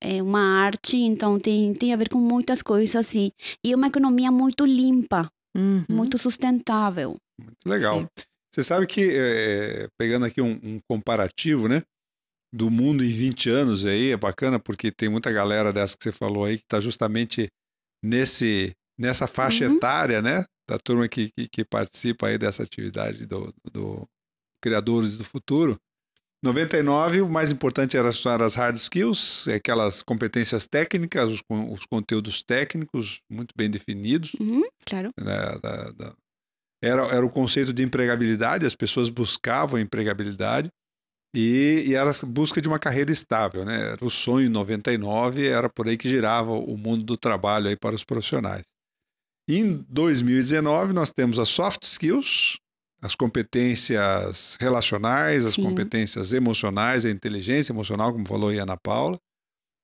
é 0.00 0.22
uma 0.22 0.40
arte, 0.40 0.96
então 0.96 1.38
tem, 1.38 1.74
tem 1.74 1.92
a 1.92 1.96
ver 1.96 2.08
com 2.08 2.18
muitas 2.18 2.62
coisas 2.62 2.94
assim. 2.94 3.32
E 3.64 3.72
é 3.72 3.76
uma 3.76 3.88
economia 3.88 4.30
muito 4.30 4.64
limpa, 4.64 5.28
uhum. 5.56 5.84
muito 5.88 6.16
sustentável. 6.16 7.16
Muito 7.38 7.66
legal. 7.66 8.00
Sim. 8.00 8.08
Você 8.54 8.62
sabe 8.62 8.86
que, 8.86 9.88
pegando 9.98 10.26
aqui 10.26 10.42
um, 10.42 10.60
um, 10.62 10.80
comparativo, 10.86 11.68
né? 11.68 11.82
Do 12.54 12.70
mundo 12.70 13.02
em 13.02 13.08
20 13.08 13.48
anos 13.48 13.86
aí, 13.86 14.10
é 14.10 14.16
bacana 14.16 14.58
porque 14.58 14.92
tem 14.92 15.08
muita 15.08 15.32
galera 15.32 15.72
dessa 15.72 15.96
que 15.96 16.04
você 16.04 16.12
falou 16.12 16.44
aí 16.44 16.58
que 16.58 16.64
está 16.64 16.78
justamente 16.78 17.48
nesse 18.04 18.76
nessa 18.98 19.26
faixa 19.26 19.68
uhum. 19.68 19.76
etária, 19.76 20.22
né? 20.22 20.44
Da 20.68 20.78
turma 20.78 21.08
que, 21.08 21.30
que, 21.36 21.48
que, 21.48 21.64
participa 21.64 22.28
aí 22.28 22.38
dessa 22.38 22.62
atividade 22.62 23.26
do, 23.26 23.52
do 23.72 24.06
Criadores 24.62 25.18
do 25.18 25.24
Futuro. 25.24 25.78
99, 26.44 27.20
o 27.20 27.28
mais 27.28 27.52
importante 27.52 27.96
eram 27.96 28.08
as 28.08 28.54
hard 28.54 28.76
skills, 28.76 29.46
aquelas 29.48 30.02
competências 30.02 30.66
técnicas, 30.66 31.30
os, 31.30 31.42
os 31.70 31.86
conteúdos 31.86 32.42
técnicos 32.42 33.20
muito 33.30 33.52
bem 33.56 33.70
definidos. 33.70 34.32
Uhum, 34.40 34.62
claro. 34.84 35.10
Né, 35.16 35.58
da, 35.62 35.90
da, 35.92 36.14
era, 36.82 37.02
era 37.06 37.24
o 37.24 37.30
conceito 37.30 37.72
de 37.72 37.84
empregabilidade, 37.84 38.66
as 38.66 38.74
pessoas 38.74 39.08
buscavam 39.08 39.78
empregabilidade 39.78 40.68
e, 41.34 41.84
e 41.86 41.94
era 41.94 42.10
a 42.10 42.26
busca 42.26 42.60
de 42.60 42.66
uma 42.66 42.78
carreira 42.78 43.12
estável. 43.12 43.64
Né? 43.64 43.92
Era 43.92 44.04
o 44.04 44.10
sonho 44.10 44.46
em 44.46 44.50
99, 44.50 45.46
era 45.46 45.68
por 45.68 45.86
aí 45.86 45.96
que 45.96 46.08
girava 46.08 46.50
o 46.50 46.76
mundo 46.76 47.04
do 47.04 47.16
trabalho 47.16 47.68
aí 47.68 47.76
para 47.76 47.94
os 47.94 48.02
profissionais. 48.02 48.64
Em 49.48 49.84
2019, 49.88 50.92
nós 50.92 51.10
temos 51.10 51.38
as 51.38 51.48
soft 51.48 51.82
skills, 51.84 52.56
as 53.02 53.16
competências 53.16 54.56
relacionais, 54.60 55.44
as 55.44 55.54
Sim. 55.54 55.64
competências 55.64 56.32
emocionais, 56.32 57.04
a 57.04 57.10
inteligência 57.10 57.72
emocional, 57.72 58.12
como 58.12 58.26
falou 58.26 58.50
aí 58.50 58.60
a 58.60 58.62
Ana 58.62 58.76
Paula. 58.76 59.18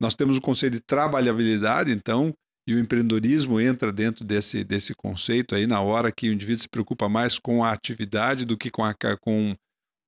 Nós 0.00 0.14
temos 0.14 0.36
o 0.36 0.40
conceito 0.40 0.74
de 0.74 0.80
trabalhabilidade, 0.80 1.90
então, 1.90 2.32
e 2.68 2.74
o 2.74 2.78
empreendedorismo 2.78 3.60
entra 3.60 3.92
dentro 3.92 4.24
desse, 4.24 4.62
desse 4.62 4.94
conceito 4.94 5.56
aí, 5.56 5.66
na 5.66 5.80
hora 5.80 6.12
que 6.12 6.28
o 6.28 6.32
indivíduo 6.32 6.62
se 6.62 6.68
preocupa 6.68 7.08
mais 7.08 7.38
com 7.38 7.64
a 7.64 7.72
atividade 7.72 8.44
do 8.44 8.56
que 8.56 8.70
com, 8.70 8.84
a, 8.84 8.94
com 9.20 9.56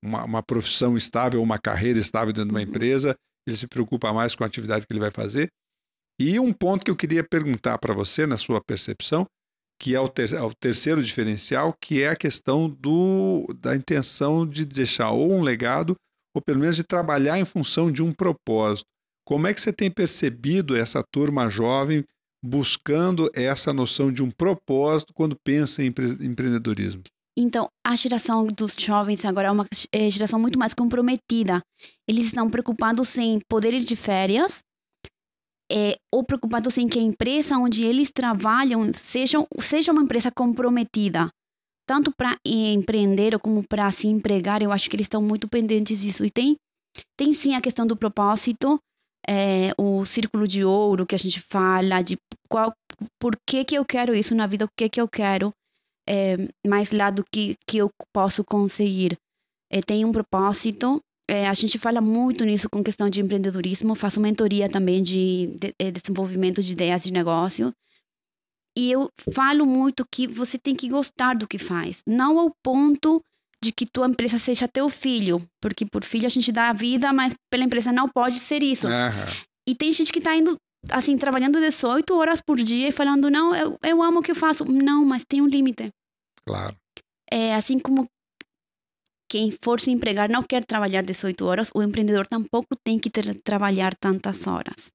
uma, 0.04 0.24
uma 0.24 0.42
profissão 0.42 0.96
estável, 0.96 1.42
uma 1.42 1.58
carreira 1.58 1.98
estável 1.98 2.32
dentro 2.32 2.50
de 2.50 2.52
uma 2.52 2.60
uhum. 2.60 2.68
empresa, 2.68 3.16
ele 3.44 3.56
se 3.56 3.66
preocupa 3.66 4.12
mais 4.12 4.36
com 4.36 4.44
a 4.44 4.46
atividade 4.46 4.86
que 4.86 4.92
ele 4.92 5.00
vai 5.00 5.10
fazer. 5.10 5.48
E 6.20 6.38
um 6.38 6.52
ponto 6.52 6.84
que 6.84 6.90
eu 6.90 6.96
queria 6.96 7.24
perguntar 7.24 7.78
para 7.78 7.92
você, 7.92 8.26
na 8.26 8.36
sua 8.36 8.60
percepção, 8.60 9.26
que 9.80 9.94
é 9.94 10.00
o, 10.00 10.08
ter, 10.08 10.32
é 10.34 10.42
o, 10.42 10.52
terceiro 10.52 11.02
diferencial, 11.02 11.72
que 11.72 12.02
é 12.02 12.08
a 12.08 12.16
questão 12.16 12.68
do, 12.68 13.46
da 13.58 13.74
intenção 13.74 14.46
de 14.46 14.66
deixar 14.66 15.10
ou 15.10 15.32
um 15.32 15.40
legado, 15.40 15.96
ou 16.36 16.42
pelo 16.42 16.60
menos 16.60 16.76
de 16.76 16.84
trabalhar 16.84 17.38
em 17.38 17.46
função 17.46 17.90
de 17.90 18.02
um 18.02 18.12
propósito. 18.12 18.86
Como 19.26 19.46
é 19.46 19.54
que 19.54 19.60
você 19.60 19.72
tem 19.72 19.90
percebido 19.90 20.76
essa 20.76 21.02
turma 21.02 21.48
jovem 21.48 22.04
buscando 22.44 23.30
essa 23.34 23.72
noção 23.72 24.12
de 24.12 24.22
um 24.22 24.30
propósito 24.30 25.14
quando 25.14 25.36
pensa 25.42 25.82
em 25.82 25.86
empreendedorismo? 25.86 27.02
Então, 27.38 27.70
a 27.86 27.96
geração 27.96 28.46
dos 28.46 28.74
jovens 28.78 29.24
agora 29.24 29.48
é 29.48 29.50
uma 29.50 29.66
é, 29.92 30.10
geração 30.10 30.38
muito 30.38 30.58
mais 30.58 30.74
comprometida. 30.74 31.62
Eles 32.06 32.26
estão 32.26 32.50
preocupados 32.50 33.16
em 33.16 33.40
poder 33.48 33.72
ir 33.72 33.84
de 33.84 33.96
férias, 33.96 34.58
é, 35.70 35.96
ou 36.12 36.24
preocupados 36.24 36.76
em 36.78 36.88
que 36.88 36.98
a 36.98 37.02
empresa 37.02 37.56
onde 37.56 37.84
eles 37.84 38.10
trabalham 38.10 38.92
seja, 38.92 39.38
seja 39.60 39.92
uma 39.92 40.02
empresa 40.02 40.30
comprometida. 40.30 41.28
Tanto 41.86 42.12
para 42.16 42.36
empreender 42.44 43.38
como 43.38 43.66
para 43.66 43.90
se 43.90 44.06
empregar, 44.06 44.62
eu 44.62 44.72
acho 44.72 44.88
que 44.88 44.96
eles 44.96 45.06
estão 45.06 45.22
muito 45.22 45.48
pendentes 45.48 46.00
disso. 46.00 46.24
E 46.24 46.30
tem, 46.30 46.56
tem 47.16 47.32
sim 47.32 47.54
a 47.54 47.60
questão 47.60 47.86
do 47.86 47.96
propósito, 47.96 48.78
é, 49.28 49.72
o 49.78 50.04
círculo 50.04 50.46
de 50.46 50.64
ouro 50.64 51.06
que 51.06 51.14
a 51.14 51.18
gente 51.18 51.40
fala, 51.40 52.02
de 52.02 52.16
qual, 52.48 52.72
por 53.20 53.36
que, 53.48 53.64
que 53.64 53.74
eu 53.74 53.84
quero 53.84 54.14
isso 54.14 54.34
na 54.34 54.46
vida, 54.46 54.64
o 54.64 54.68
que, 54.76 54.88
que 54.88 55.00
eu 55.00 55.08
quero 55.08 55.52
é, 56.08 56.36
mais 56.66 56.90
lá 56.90 57.10
do 57.10 57.24
que, 57.32 57.54
que 57.66 57.78
eu 57.78 57.90
posso 58.12 58.44
conseguir. 58.44 59.16
É, 59.70 59.80
tem 59.80 60.04
um 60.04 60.12
propósito. 60.12 61.00
É, 61.30 61.46
a 61.46 61.54
gente 61.54 61.78
fala 61.78 62.00
muito 62.00 62.44
nisso 62.44 62.68
com 62.68 62.82
questão 62.82 63.08
de 63.08 63.20
empreendedorismo. 63.20 63.94
Faço 63.94 64.20
mentoria 64.20 64.68
também 64.68 65.00
de, 65.00 65.46
de, 65.60 65.72
de 65.78 65.92
desenvolvimento 65.92 66.60
de 66.60 66.72
ideias 66.72 67.04
de 67.04 67.12
negócio. 67.12 67.72
E 68.76 68.90
eu 68.90 69.08
falo 69.32 69.64
muito 69.64 70.04
que 70.10 70.26
você 70.26 70.58
tem 70.58 70.74
que 70.74 70.88
gostar 70.88 71.36
do 71.36 71.46
que 71.46 71.56
faz. 71.56 72.02
Não 72.04 72.36
ao 72.36 72.50
ponto 72.64 73.22
de 73.62 73.70
que 73.70 73.86
tua 73.86 74.08
empresa 74.08 74.40
seja 74.40 74.66
teu 74.66 74.88
filho. 74.88 75.40
Porque 75.62 75.86
por 75.86 76.02
filho 76.02 76.26
a 76.26 76.30
gente 76.30 76.50
dá 76.50 76.68
a 76.68 76.72
vida, 76.72 77.12
mas 77.12 77.32
pela 77.48 77.62
empresa 77.62 77.92
não 77.92 78.08
pode 78.08 78.40
ser 78.40 78.64
isso. 78.64 78.88
Aham. 78.88 79.26
E 79.68 79.74
tem 79.76 79.92
gente 79.92 80.12
que 80.12 80.18
está 80.18 80.34
indo, 80.34 80.56
assim, 80.90 81.16
trabalhando 81.16 81.60
18 81.60 82.12
horas 82.12 82.40
por 82.40 82.56
dia 82.56 82.88
e 82.88 82.92
falando, 82.92 83.30
não, 83.30 83.54
eu, 83.54 83.78
eu 83.84 84.02
amo 84.02 84.18
o 84.18 84.22
que 84.22 84.32
eu 84.32 84.36
faço. 84.36 84.64
Não, 84.64 85.04
mas 85.04 85.24
tem 85.24 85.40
um 85.40 85.46
limite. 85.46 85.90
Claro. 86.44 86.74
É 87.30 87.54
assim 87.54 87.78
como 87.78 88.04
quem 89.30 89.54
for 89.62 89.80
se 89.80 89.92
empregar 89.92 90.28
não 90.28 90.42
quer 90.42 90.64
trabalhar 90.64 91.02
18 91.02 91.46
horas, 91.46 91.70
o 91.72 91.82
empreendedor 91.82 92.26
tampouco 92.26 92.74
tem 92.84 92.98
que 92.98 93.08
ter, 93.08 93.40
trabalhar 93.44 93.94
tantas 93.94 94.44
horas. 94.46 94.90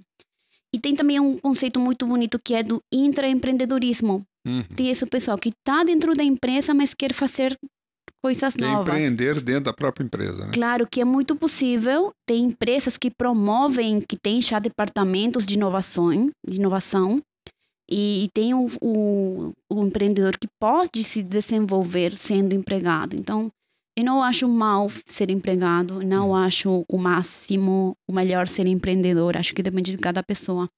E 0.76 0.80
tem 0.80 0.94
também 0.94 1.22
um 1.22 1.38
conceito 1.38 1.80
muito 1.80 2.06
bonito 2.06 2.38
que 2.38 2.54
é 2.54 2.62
do 2.62 2.82
intraempreendedorismo. 2.92 4.26
Uhum. 4.46 4.64
Tem 4.76 4.90
esse 4.90 5.06
pessoal 5.06 5.38
que 5.38 5.50
está 5.50 5.86
dentro 5.86 6.14
da 6.14 6.24
empresa, 6.24 6.74
mas 6.74 6.94
quer 6.94 7.14
fazer 7.14 7.58
coisas 8.22 8.56
Quer 8.56 8.66
novas. 8.66 8.88
empreender 8.88 9.40
dentro 9.40 9.66
da 9.66 9.74
própria 9.74 10.04
empresa, 10.04 10.46
né? 10.46 10.52
Claro 10.54 10.86
que 10.86 11.00
é 11.00 11.06
muito 11.06 11.36
possível. 11.36 12.12
Tem 12.28 12.44
empresas 12.44 12.98
que 12.98 13.10
promovem, 13.10 14.02
que 14.02 14.18
têm 14.18 14.42
já 14.42 14.60
departamentos 14.60 15.46
de 15.46 15.54
inovação, 15.54 16.30
de 16.46 16.58
inovação 16.58 17.22
e, 17.90 18.26
e 18.26 18.30
tem 18.34 18.54
o, 18.54 18.68
o, 18.82 19.54
o 19.72 19.86
empreendedor 19.86 20.38
que 20.38 20.48
pode 20.60 21.04
se 21.04 21.22
desenvolver 21.24 22.18
sendo 22.18 22.54
empregado. 22.54 23.16
Então, 23.16 23.50
eu 23.96 24.04
não 24.04 24.22
acho 24.24 24.48
mal 24.48 24.90
ser 25.08 25.30
empregado, 25.30 26.02
não 26.04 26.32
Hum. 26.32 26.36
acho 26.36 26.86
o 26.90 26.98
máximo, 26.98 27.96
o 28.08 28.14
melhor 28.14 28.48
ser 28.48 28.68
empreendedor. 28.68 29.38
Acho 29.38 29.54
que 29.54 29.64
depende 29.64 29.92
de 29.92 29.98
cada 29.98 30.22
pessoa. 30.24 30.70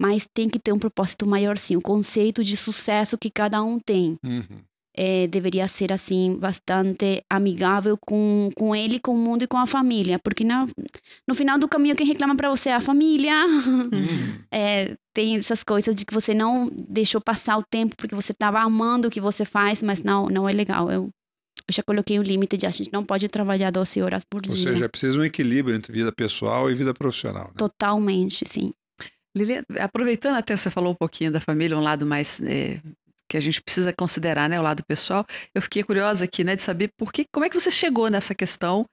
Mas 0.00 0.26
tem 0.32 0.48
que 0.48 0.58
ter 0.58 0.72
um 0.72 0.78
propósito 0.78 1.26
maior, 1.28 1.58
sim. 1.58 1.76
O 1.76 1.80
conceito 1.82 2.42
de 2.42 2.56
sucesso 2.56 3.18
que 3.18 3.30
cada 3.30 3.62
um 3.62 3.78
tem 3.78 4.16
Uhum. 4.24 4.60
é, 4.96 5.26
deveria 5.28 5.68
ser 5.68 5.92
assim 5.92 6.36
bastante 6.40 7.22
amigável 7.30 7.96
com, 7.98 8.50
com 8.56 8.74
ele, 8.74 8.98
com 8.98 9.12
o 9.14 9.18
mundo 9.18 9.44
e 9.44 9.46
com 9.46 9.58
a 9.58 9.66
família, 9.66 10.18
porque 10.18 10.42
na, 10.42 10.66
no 11.28 11.34
final 11.34 11.56
do 11.58 11.68
caminho 11.68 11.94
quem 11.94 12.06
reclama 12.06 12.34
para 12.34 12.50
você 12.50 12.70
é 12.70 12.74
a 12.74 12.80
família. 12.80 13.46
Uhum. 13.46 13.88
É, 14.50 14.96
tem 15.14 15.36
essas 15.36 15.62
coisas 15.62 15.94
de 15.94 16.06
que 16.06 16.14
você 16.14 16.32
não 16.32 16.70
deixou 16.88 17.20
passar 17.20 17.58
o 17.58 17.62
tempo 17.62 17.94
porque 17.96 18.14
você 18.14 18.32
estava 18.32 18.58
amando 18.60 19.06
o 19.08 19.10
que 19.10 19.20
você 19.20 19.44
faz, 19.44 19.82
mas 19.82 20.02
não, 20.02 20.26
não 20.28 20.48
é 20.48 20.52
legal. 20.54 20.90
Eu, 20.90 21.10
eu 21.68 21.74
já 21.74 21.82
coloquei 21.82 22.18
o 22.18 22.22
limite 22.22 22.56
de 22.56 22.66
a 22.66 22.70
gente 22.70 22.90
não 22.90 23.04
pode 23.04 23.28
trabalhar 23.28 23.70
12 23.70 24.00
horas 24.00 24.24
por 24.24 24.40
Ou 24.48 24.54
dia. 24.54 24.70
seja, 24.70 24.86
é 24.86 24.88
preciso 24.88 25.20
um 25.20 25.24
equilíbrio 25.24 25.76
entre 25.76 25.92
vida 25.92 26.10
pessoal 26.10 26.70
e 26.70 26.74
vida 26.74 26.94
profissional. 26.94 27.48
Né? 27.48 27.54
Totalmente, 27.58 28.44
sim. 28.48 28.72
Lilian, 29.36 29.62
aproveitando 29.78 30.36
até 30.36 30.56
você 30.56 30.70
falou 30.70 30.92
um 30.92 30.96
pouquinho 30.96 31.30
da 31.30 31.40
família, 31.40 31.76
um 31.76 31.82
lado 31.82 32.06
mais 32.06 32.40
é, 32.40 32.80
que 33.28 33.36
a 33.36 33.40
gente 33.40 33.60
precisa 33.60 33.92
considerar, 33.92 34.48
né, 34.48 34.58
o 34.58 34.62
lado 34.62 34.82
pessoal. 34.82 35.26
Eu 35.54 35.60
fiquei 35.60 35.82
curiosa 35.82 36.24
aqui, 36.24 36.42
né, 36.42 36.56
de 36.56 36.62
saber 36.62 36.90
por 36.96 37.12
que, 37.12 37.26
como 37.30 37.44
é 37.44 37.50
que 37.50 37.60
você 37.60 37.70
chegou 37.70 38.08
nessa 38.08 38.34
questão 38.34 38.86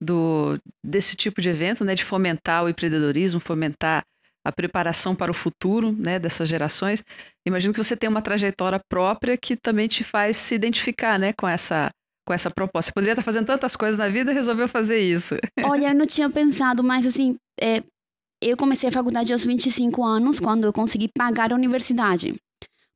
do 0.00 0.58
desse 0.82 1.14
tipo 1.14 1.40
de 1.40 1.50
evento, 1.50 1.84
né, 1.84 1.94
de 1.94 2.02
fomentar 2.02 2.64
o 2.64 2.68
empreendedorismo, 2.68 3.38
fomentar 3.38 4.02
a 4.44 4.50
preparação 4.50 5.14
para 5.14 5.30
o 5.30 5.34
futuro, 5.34 5.92
né, 5.92 6.18
dessas 6.18 6.48
gerações. 6.48 7.04
Imagino 7.46 7.72
que 7.72 7.82
você 7.82 7.96
tem 7.96 8.08
uma 8.08 8.22
trajetória 8.22 8.80
própria 8.88 9.36
que 9.36 9.54
também 9.54 9.86
te 9.86 10.02
faz 10.02 10.36
se 10.36 10.54
identificar, 10.54 11.18
né, 11.18 11.32
com 11.32 11.46
essa 11.46 11.92
com 12.26 12.32
essa 12.32 12.50
proposta. 12.50 12.90
Você 12.90 12.92
poderia 12.92 13.12
estar 13.12 13.22
fazendo 13.22 13.46
tantas 13.46 13.76
coisas 13.76 13.98
na 13.98 14.08
vida 14.08 14.30
e 14.30 14.34
resolveu 14.34 14.68
fazer 14.68 14.98
isso. 14.98 15.36
Olha, 15.64 15.88
eu 15.88 15.94
não 15.94 16.06
tinha 16.06 16.28
pensado, 16.30 16.82
mas 16.82 17.06
assim, 17.06 17.36
é, 17.60 17.82
eu 18.40 18.56
comecei 18.56 18.88
a 18.88 18.92
faculdade 18.92 19.32
aos 19.32 19.44
25 19.44 20.04
anos, 20.04 20.40
quando 20.40 20.64
eu 20.64 20.72
consegui 20.72 21.08
pagar 21.08 21.52
a 21.52 21.56
universidade. 21.56 22.34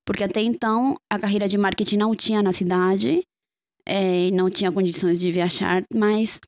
Porque 0.04 0.24
até 0.24 0.40
então, 0.40 0.96
a 1.10 1.18
carreira 1.18 1.48
de 1.48 1.58
marketing 1.58 1.96
não 1.96 2.14
tinha 2.14 2.42
na 2.42 2.52
cidade, 2.52 3.22
é, 3.86 4.30
não 4.32 4.48
tinha 4.48 4.70
condições 4.70 5.18
de 5.18 5.30
viajar, 5.32 5.84
mas 5.92 6.40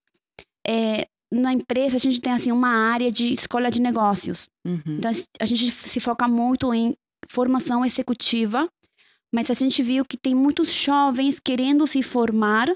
é, 0.67 1.07
na 1.33 1.53
empresa 1.53 1.97
a 1.97 2.01
gente 2.01 2.21
tem 2.21 2.33
assim 2.33 2.53
uma 2.53 2.71
área 2.71 3.11
de 3.11 3.33
escola 3.33 3.71
de 3.71 3.81
negócios. 3.81 4.49
Uhum. 4.67 4.83
Então, 4.87 5.11
a 5.41 5.47
gente 5.47 5.71
se 5.71 6.01
foca 6.01 6.27
muito 6.27 6.73
em 6.73 6.95
formação 7.29 7.85
executiva, 7.85 8.69
mas 9.35 9.51
a 9.51 9.55
gente 9.55 9.83
viu 9.83 10.05
que 10.05 10.17
tem 10.17 10.35
muitos 10.35 10.73
jovens 10.73 11.38
querendo 11.38 11.87
se 11.87 12.03
formar 12.03 12.69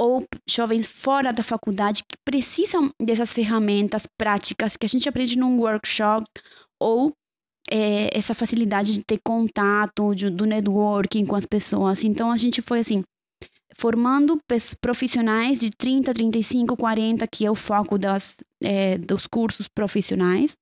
ou 0.00 0.24
jovens 0.48 0.86
fora 0.86 1.32
da 1.32 1.42
faculdade 1.42 2.02
que 2.04 2.16
precisam 2.24 2.90
dessas 3.00 3.30
ferramentas 3.32 4.04
práticas 4.18 4.76
que 4.76 4.86
a 4.86 4.88
gente 4.88 5.08
aprende 5.08 5.38
num 5.38 5.58
workshop 5.58 6.26
ou 6.80 7.12
é, 7.70 8.16
essa 8.16 8.34
facilidade 8.34 8.94
de 8.94 9.04
ter 9.04 9.18
contato, 9.24 10.14
de, 10.14 10.30
do 10.30 10.46
networking 10.46 11.26
com 11.26 11.36
as 11.36 11.44
pessoas. 11.46 12.02
Então, 12.02 12.30
a 12.30 12.36
gente 12.36 12.62
foi 12.62 12.80
assim, 12.80 13.04
formando 13.76 14.38
profissionais 14.80 15.60
de 15.60 15.70
30, 15.70 16.12
35, 16.12 16.76
40, 16.76 17.26
que 17.26 17.46
é 17.46 17.50
o 17.50 17.54
foco 17.54 17.98
das, 17.98 18.34
é, 18.62 18.98
dos 18.98 19.26
cursos 19.26 19.68
profissionais. 19.68 20.56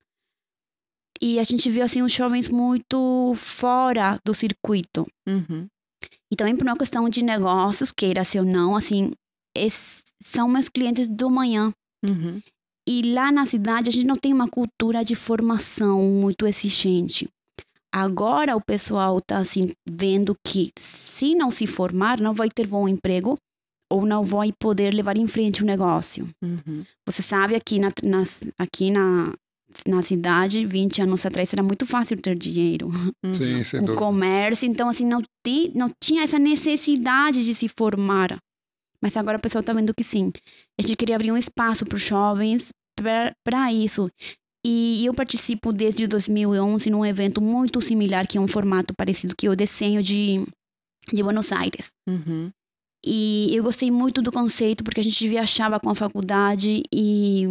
E 1.20 1.38
a 1.38 1.44
gente 1.44 1.68
viu 1.70 1.84
assim 1.84 2.02
os 2.02 2.12
jovens 2.12 2.48
muito 2.48 3.32
fora 3.36 4.18
do 4.24 4.34
circuito. 4.34 5.06
Uhum. 5.26 5.66
E 6.30 6.36
também 6.36 6.56
por 6.56 6.64
uma 6.66 6.76
questão 6.76 7.08
de 7.08 7.22
negócios, 7.22 7.90
queira 7.92 8.24
se 8.24 8.38
ou 8.38 8.44
não, 8.44 8.76
assim, 8.76 9.12
es- 9.56 10.02
são 10.24 10.46
meus 10.48 10.68
clientes 10.68 11.08
do 11.08 11.28
manhã. 11.30 11.72
Uhum. 12.04 12.40
E 12.88 13.02
lá 13.12 13.32
na 13.32 13.44
cidade 13.46 13.88
a 13.88 13.92
gente 13.92 14.06
não 14.06 14.16
tem 14.16 14.32
uma 14.32 14.48
cultura 14.48 15.04
de 15.04 15.14
formação 15.14 16.00
muito 16.02 16.46
exigente. 16.46 17.28
Agora 17.92 18.54
o 18.56 18.60
pessoal 18.60 19.18
está 19.18 19.38
assim 19.38 19.72
vendo 19.88 20.36
que 20.46 20.70
se 20.78 21.34
não 21.34 21.50
se 21.50 21.66
formar 21.66 22.20
não 22.20 22.34
vai 22.34 22.48
ter 22.50 22.66
bom 22.66 22.86
emprego 22.88 23.36
ou 23.90 24.04
não 24.04 24.22
vai 24.22 24.52
poder 24.58 24.92
levar 24.94 25.16
em 25.16 25.26
frente 25.26 25.62
o 25.62 25.66
negócio. 25.66 26.28
Uhum. 26.42 26.84
Você 27.06 27.22
sabe 27.22 27.54
aqui 27.56 27.78
na, 27.78 27.90
nas- 28.02 28.42
aqui 28.58 28.90
na, 28.90 29.32
na 29.86 30.02
cidade, 30.02 30.64
20 30.64 31.02
anos 31.02 31.24
atrás 31.24 31.52
era 31.52 31.62
muito 31.62 31.86
fácil 31.86 32.20
ter 32.20 32.36
dinheiro. 32.36 32.88
Uhum. 32.88 33.34
Sim, 33.34 33.62
sem 33.64 33.80
o 33.80 33.82
dúvida. 33.84 33.98
comércio, 33.98 34.66
então 34.66 34.88
assim, 34.88 35.06
não, 35.06 35.22
ti, 35.46 35.72
não 35.74 35.90
tinha 36.02 36.22
essa 36.22 36.38
necessidade 36.38 37.44
de 37.44 37.54
se 37.54 37.68
formar. 37.68 38.38
Mas 39.00 39.16
agora 39.16 39.38
o 39.38 39.40
pessoal 39.40 39.60
está 39.60 39.72
vendo 39.72 39.94
que 39.94 40.02
sim. 40.02 40.32
A 40.78 40.82
gente 40.82 40.96
queria 40.96 41.14
abrir 41.14 41.30
um 41.30 41.36
espaço 41.36 41.86
para 41.86 41.96
os 41.96 42.02
jovens 42.02 42.70
para 43.44 43.72
isso. 43.72 44.10
E 44.66 45.06
eu 45.06 45.14
participo 45.14 45.72
desde 45.72 46.06
2011 46.06 46.90
num 46.90 47.06
evento 47.06 47.40
muito 47.40 47.80
similar, 47.80 48.26
que 48.26 48.38
é 48.38 48.40
um 48.40 48.48
formato 48.48 48.92
parecido, 48.94 49.34
que 49.36 49.46
é 49.46 49.50
o 49.50 49.56
desenho 49.56 50.02
de, 50.02 50.44
de 51.12 51.22
Buenos 51.22 51.52
Aires. 51.52 51.88
Uhum. 52.08 52.50
E 53.10 53.48
eu 53.56 53.62
gostei 53.62 53.90
muito 53.90 54.20
do 54.20 54.30
conceito, 54.30 54.84
porque 54.84 55.00
a 55.00 55.04
gente 55.04 55.26
viajava 55.26 55.80
com 55.80 55.88
a 55.88 55.94
faculdade 55.94 56.82
e, 56.92 57.44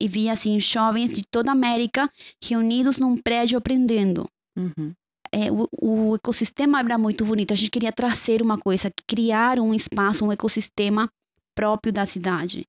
e 0.00 0.06
via, 0.06 0.32
assim, 0.34 0.60
jovens 0.60 1.10
de 1.10 1.22
toda 1.28 1.50
a 1.50 1.52
América 1.52 2.08
reunidos 2.44 2.96
num 2.98 3.16
prédio 3.16 3.58
aprendendo 3.58 4.28
Uhum. 4.56 4.92
é, 5.32 5.50
o, 5.50 5.68
o 5.80 6.14
ecossistema 6.16 6.78
era 6.80 6.96
muito 6.98 7.24
bonito. 7.24 7.52
A 7.52 7.56
gente 7.56 7.70
queria 7.70 7.90
trazer 7.92 8.40
uma 8.42 8.56
coisa, 8.58 8.90
criar 9.06 9.58
um 9.58 9.72
espaço, 9.74 10.24
um 10.24 10.30
ecossistema 10.32 11.08
próprio 11.56 11.92
da 11.92 12.04
cidade. 12.06 12.66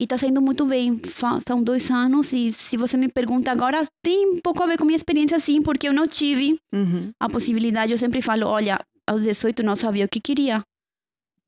E 0.00 0.04
está 0.04 0.16
saindo 0.18 0.40
muito 0.40 0.64
bem. 0.66 0.98
Fa- 0.98 1.40
São 1.46 1.62
dois 1.62 1.90
anos 1.90 2.32
e 2.32 2.52
se 2.52 2.76
você 2.76 2.96
me 2.96 3.08
pergunta 3.08 3.50
agora, 3.52 3.86
tem 4.02 4.40
pouco 4.40 4.62
a 4.62 4.66
ver 4.66 4.78
com 4.78 4.84
minha 4.84 4.96
experiência, 4.96 5.38
sim, 5.38 5.60
porque 5.62 5.88
eu 5.88 5.92
não 5.92 6.06
tive 6.08 6.58
Uhum. 6.72 7.10
a 7.20 7.28
possibilidade. 7.28 7.92
Eu 7.92 7.98
sempre 7.98 8.20
falo, 8.22 8.46
olha, 8.46 8.78
aos 9.06 9.22
18 9.24 9.62
não 9.62 9.76
sabia 9.76 10.04
o 10.06 10.08
que 10.08 10.20
queria. 10.20 10.62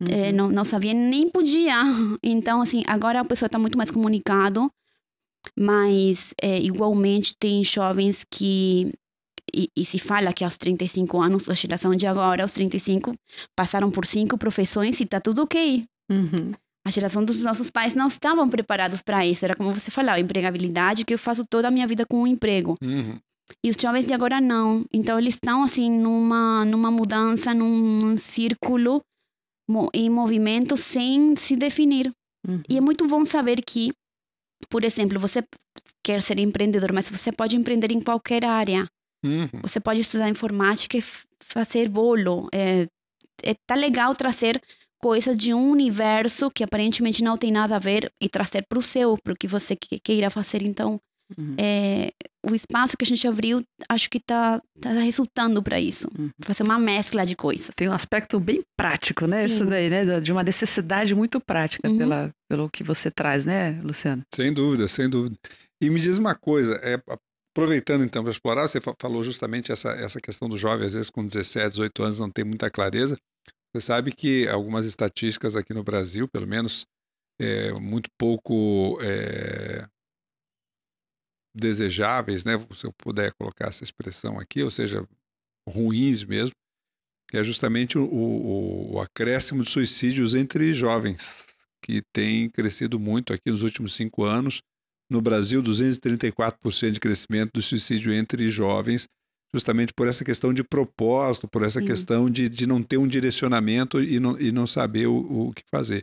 É, 0.09 0.31
Uhum. 0.31 0.37
não, 0.37 0.49
não 0.51 0.65
sabia 0.65 0.93
nem 0.93 1.29
podia. 1.29 1.75
Então, 2.23 2.61
assim, 2.61 2.83
agora 2.87 3.21
a 3.21 3.25
pessoa 3.25 3.47
está 3.47 3.59
muito 3.59 3.79
mais 3.79 3.91
comunicado, 3.91 4.71
mas 5.59 6.35
é, 6.41 6.59
igualmente 6.61 7.35
tem 7.39 7.63
jovens 7.63 8.25
que 8.31 8.93
e, 9.55 9.69
e, 9.77 9.85
se 9.85 9.99
fala 9.99 10.33
que 10.33 10.43
aos 10.43 10.57
35 10.57 11.21
anos, 11.21 11.49
a 11.49 11.55
geração 11.55 11.95
de 11.95 12.07
agora, 12.07 12.43
aos 12.43 12.53
35, 12.53 13.15
passaram 13.55 13.91
por 13.91 14.05
cinco 14.07 14.37
profissões 14.39 15.01
e 15.01 15.07
tá 15.07 15.21
tudo 15.21 15.43
ok. 15.43 15.85
Uhum. 16.11 16.53
A 16.87 16.91
geração 16.91 17.25
dos 17.25 17.43
nossos 17.43 17.71
pais 17.71 17.95
não 17.95 18.09
estavam 18.09 18.49
preparados 18.49 19.01
para 19.01 19.25
isso. 19.25 19.45
Era 19.45 19.55
como 19.55 19.73
você 19.73 19.91
falou, 19.91 20.17
empregabilidade, 20.17 21.05
que 21.05 21.15
eu 21.15 21.19
faço 21.19 21.45
toda 21.49 21.69
a 21.69 21.71
minha 21.71 21.87
vida 21.87 22.05
com 22.05 22.23
um 22.23 22.27
emprego. 22.27 22.77
Uhum. 22.83 23.19
E 23.63 23.71
os 23.71 23.77
jovens 23.81 24.07
de 24.07 24.13
agora 24.13 24.41
não. 24.41 24.85
Então 24.93 25.19
eles 25.19 25.35
estão 25.35 25.63
assim 25.63 25.91
numa 25.91 26.65
numa 26.65 26.91
mudança, 26.91 27.55
num, 27.55 27.99
num 27.99 28.17
círculo 28.17 29.03
em 29.93 30.11
movimento 30.11 30.77
sem 30.77 31.37
se 31.37 31.57
definir. 31.57 32.13
Uhum. 32.47 32.63
E 32.69 32.77
é 32.77 32.81
muito 32.81 33.07
bom 33.07 33.25
saber 33.25 33.63
que, 33.63 33.93
por 34.69 34.85
exemplo, 34.85 35.19
você 35.19 35.43
quer 36.03 36.21
ser 36.21 36.39
empreendedor, 36.39 36.93
mas 36.93 37.09
você 37.09 37.33
pode 37.33 37.57
empreender 37.57 37.91
em 37.91 38.01
qualquer 38.01 38.45
área. 38.45 38.87
Uhum. 39.25 39.49
Você 39.63 39.81
pode 39.81 40.03
estudar 40.03 40.29
informática 40.29 40.99
e 40.99 41.03
fazer 41.41 41.89
bolo. 41.89 42.49
É, 42.53 42.87
é 43.43 43.55
tá 43.67 43.75
legal 43.75 44.15
trazer 44.15 44.61
coisas 45.01 45.37
de 45.37 45.53
um 45.53 45.71
universo 45.71 46.51
que 46.51 46.65
aparentemente 46.65 47.23
não 47.23 47.37
tem 47.37 47.51
nada 47.51 47.77
a 47.77 47.79
ver 47.79 48.13
e 48.21 48.29
trazer 48.29 48.65
para 48.69 48.79
o 48.79 48.83
seu, 48.83 49.17
para 49.23 49.33
o 49.33 49.37
que 49.37 49.49
você 49.49 49.77
queira 49.77 50.31
fazer. 50.31 50.63
Então, 50.63 51.01
Uhum. 51.39 51.57
é, 51.59 52.11
o 52.47 52.55
espaço 52.55 52.97
que 52.97 53.05
a 53.05 53.07
gente 53.07 53.27
abriu, 53.27 53.63
acho 53.89 54.11
que 54.11 54.19
está 54.19 54.61
tá 54.81 54.91
resultando 54.91 55.63
para 55.63 55.81
isso. 55.81 56.07
Uhum. 56.19 56.29
Fazer 56.43 56.63
uma 56.63 56.79
mescla 56.79 57.25
de 57.25 57.35
coisas. 57.35 57.71
Tem 57.75 57.89
um 57.89 57.93
aspecto 57.95 58.39
bem 58.39 58.63
prático, 58.79 59.27
né? 59.27 59.49
Sim. 59.49 59.55
Isso 59.55 59.65
daí, 59.65 59.89
né? 59.89 60.21
De 60.21 60.31
uma 60.33 60.43
necessidade 60.43 61.15
muito 61.15 61.41
prática 61.41 61.89
Uhum. 61.89 61.97
pela, 61.99 62.31
pelo 62.49 62.69
que 62.71 62.85
você 62.85 63.11
traz, 63.11 63.45
né, 63.47 63.81
Luciano? 63.83 64.23
Sem 64.35 64.53
dúvida, 64.53 64.87
sem 64.89 65.09
dúvida. 65.09 65.37
E 65.83 65.89
me 65.89 65.99
diz 66.01 66.19
uma 66.19 66.35
coisa, 66.35 66.75
é, 66.83 67.01
aproveitando 67.57 68.05
então 68.05 68.23
para 68.23 68.33
explorar, 68.33 68.69
você 68.69 68.81
fa- 68.81 68.95
falou 69.01 69.23
justamente 69.23 69.73
essa, 69.73 69.91
essa 69.93 70.21
questão 70.21 70.49
do 70.49 70.57
jovem, 70.57 70.87
às 70.87 70.93
vezes 70.95 71.11
com 71.11 71.27
17, 71.27 71.71
18 71.71 72.03
anos 72.03 72.19
não 72.19 72.31
tem 72.31 72.45
muita 72.45 72.71
clareza. 72.71 73.17
Você 73.75 73.81
sabe 73.87 74.13
que 74.13 74.47
algumas 74.49 74.87
estatísticas 74.87 75.57
aqui 75.57 75.73
no 75.75 75.83
Brasil, 75.83 76.29
pelo 76.29 76.47
menos, 76.47 76.85
é, 77.41 77.73
muito 77.81 78.09
pouco 78.19 78.99
é, 79.03 79.85
desejáveis, 81.55 82.45
né? 82.45 82.55
Se 82.75 82.87
eu 82.87 82.93
puder 82.93 83.33
colocar 83.39 83.69
essa 83.69 83.85
expressão 83.85 84.39
aqui, 84.39 84.63
ou 84.63 84.71
seja, 84.71 85.07
ruins 85.69 86.25
mesmo, 86.25 86.53
é 87.33 87.43
justamente 87.43 87.97
o, 87.97 88.05
o, 88.05 88.95
o 88.95 89.01
acréscimo 89.01 89.63
de 89.63 89.71
suicídios 89.71 90.35
entre 90.35 90.73
jovens, 90.75 91.47
que 91.83 92.03
tem 92.13 92.51
crescido 92.51 92.99
muito 92.99 93.33
aqui 93.33 93.51
nos 93.51 93.63
últimos 93.63 93.95
cinco 93.95 94.25
anos. 94.25 94.61
No 95.11 95.21
Brasil, 95.21 95.63
234% 95.63 96.91
de 96.91 97.01
crescimento 97.01 97.51
do 97.55 97.63
suicídio 97.63 98.13
entre 98.13 98.49
jovens, 98.49 99.07
justamente 99.55 99.93
por 99.93 100.09
essa 100.09 100.25
questão 100.25 100.53
de 100.53 100.65
propósito, 100.65 101.47
por 101.47 101.63
essa 101.63 101.81
Sim. 101.81 101.87
questão 101.87 102.31
de, 102.31 102.49
de 102.49 102.67
não 102.67 102.83
ter 102.83 102.97
um 102.97 103.07
direcionamento 103.07 104.03
e 104.03 104.19
não, 104.19 104.41
e 104.41 104.51
não 104.51 104.67
saber 104.67 105.07
o, 105.07 105.49
o 105.49 105.53
que 105.53 105.63
fazer. 105.71 106.03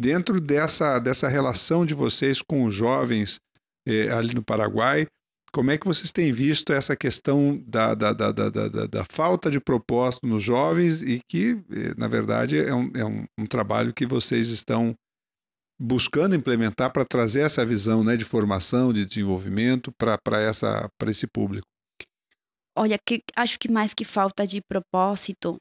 Dentro 0.00 0.40
dessa, 0.40 0.98
dessa 0.98 1.28
relação 1.28 1.84
de 1.84 1.92
vocês 1.92 2.40
com 2.40 2.64
os 2.64 2.74
jovens 2.74 3.38
eh, 3.86 4.08
ali 4.10 4.34
no 4.34 4.42
Paraguai, 4.42 5.06
como 5.52 5.70
é 5.70 5.78
que 5.78 5.86
vocês 5.86 6.12
têm 6.12 6.32
visto 6.32 6.72
essa 6.72 6.94
questão 6.96 7.60
da, 7.66 7.94
da, 7.94 8.12
da, 8.12 8.30
da, 8.32 8.48
da, 8.50 8.86
da- 8.86 9.04
falta 9.10 9.50
de 9.50 9.58
propósito 9.60 10.26
nos 10.26 10.42
jovens 10.42 11.02
e 11.02 11.20
que, 11.28 11.60
eh, 11.70 11.94
na 11.96 12.06
verdade, 12.08 12.56
é 12.58 12.74
um, 12.74 12.90
é 12.94 13.04
um, 13.04 13.24
um 13.38 13.46
trabalho 13.46 13.92
que 13.92 14.06
vocês 14.06 14.48
estão 14.48 14.94
buscando 15.80 16.36
implementar 16.36 16.92
para 16.92 17.04
trazer 17.04 17.40
essa 17.40 17.64
visão 17.64 18.04
né, 18.04 18.16
de 18.16 18.24
formação, 18.24 18.92
de 18.92 19.06
desenvolvimento 19.06 19.90
para 19.98 20.18
esse 21.08 21.26
público? 21.26 21.66
Olha, 22.76 22.98
que 22.98 23.22
acho 23.34 23.58
que 23.58 23.70
mais 23.70 23.94
que 23.94 24.04
falta 24.04 24.46
de 24.46 24.60
propósito, 24.60 25.56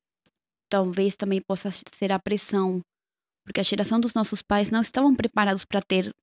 talvez 0.69 1.15
também 1.15 1.41
possa 1.41 1.69
ser 1.71 2.11
a 2.11 2.19
pressão, 2.19 2.81
porque 3.45 3.59
a 3.59 3.63
geração 3.63 3.99
dos 3.99 4.13
nossos 4.13 4.41
pais 4.41 4.69
não 4.69 4.81
estavam 4.81 5.15
preparados 5.15 5.65
para 5.65 5.81
ter, 5.81 6.13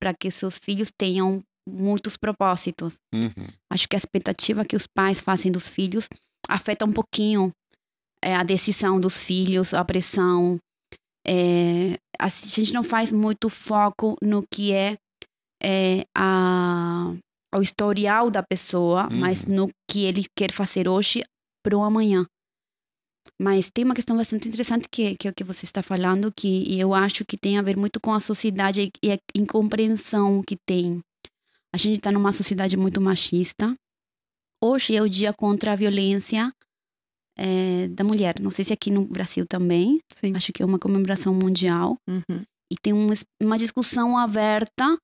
para 0.00 0.14
que 0.14 0.30
seus 0.30 0.56
filhos 0.58 0.90
tenham 0.96 1.42
muitos 1.68 2.16
propósitos. 2.16 2.94
Uhum. 3.12 3.48
Acho 3.70 3.88
que 3.88 3.96
a 3.96 3.98
expectativa 3.98 4.64
que 4.64 4.76
os 4.76 4.86
pais 4.86 5.20
fazem 5.20 5.52
dos 5.52 5.68
filhos 5.68 6.08
afeta 6.48 6.84
um 6.84 6.92
pouquinho 6.92 7.52
é, 8.24 8.34
a 8.34 8.42
decisão 8.42 8.98
dos 8.98 9.16
filhos, 9.16 9.74
a 9.74 9.84
pressão. 9.84 10.58
É, 11.26 11.98
a 12.18 12.28
gente 12.28 12.72
não 12.72 12.82
faz 12.82 13.12
muito 13.12 13.48
foco 13.50 14.16
no 14.22 14.42
que 14.50 14.72
é, 14.72 14.96
é, 15.62 16.04
a, 16.16 17.12
o 17.54 17.60
historial 17.62 18.30
da 18.30 18.42
pessoa, 18.42 19.08
mas 19.10 19.44
Uhum. 19.44 19.54
no 19.54 19.68
que 19.90 20.04
ele 20.04 20.24
quer 20.36 20.52
fazer 20.52 20.88
hoje 20.88 21.22
para 21.62 21.76
o 21.76 21.82
amanhã. 21.82 22.26
Mas 23.40 23.70
tem 23.72 23.84
uma 23.84 23.94
questão 23.94 24.16
bastante 24.16 24.48
interessante 24.48 24.88
que, 24.90 25.14
que 25.16 25.28
é 25.28 25.30
o 25.30 25.34
que 25.34 25.44
você 25.44 25.64
está 25.64 25.80
falando, 25.82 26.32
que 26.34 26.78
eu 26.78 26.92
acho 26.92 27.24
que 27.24 27.36
tem 27.36 27.56
a 27.56 27.62
ver 27.62 27.76
muito 27.76 28.00
com 28.00 28.12
a 28.12 28.18
sociedade 28.20 28.90
e 29.02 29.12
a 29.12 29.18
incompreensão 29.34 30.42
que 30.42 30.56
tem. 30.66 31.00
A 31.72 31.78
gente 31.78 31.98
está 31.98 32.10
numa 32.10 32.32
sociedade 32.32 32.76
muito 32.76 33.00
machista. 33.00 33.74
Hoje 34.62 34.96
é 34.96 35.02
o 35.02 35.08
dia 35.08 35.32
contra 35.32 35.72
a 35.72 35.76
violência 35.76 36.52
eh, 37.38 37.86
da 37.88 38.02
mulher. 38.02 38.40
Não 38.40 38.50
sei 38.50 38.64
se 38.64 38.72
aqui 38.72 38.90
no 38.90 39.04
Brasil 39.04 39.46
também. 39.46 40.00
Sim. 40.14 40.34
Acho 40.34 40.52
que 40.52 40.62
é 40.62 40.66
uma 40.66 40.78
comemoração 40.78 41.32
mundial. 41.32 41.96
Uhum. 42.08 42.42
E 42.72 42.76
tem 42.82 42.92
um, 42.92 43.06
uma 43.40 43.56
discussão 43.56 44.18
aberta, 44.18 44.98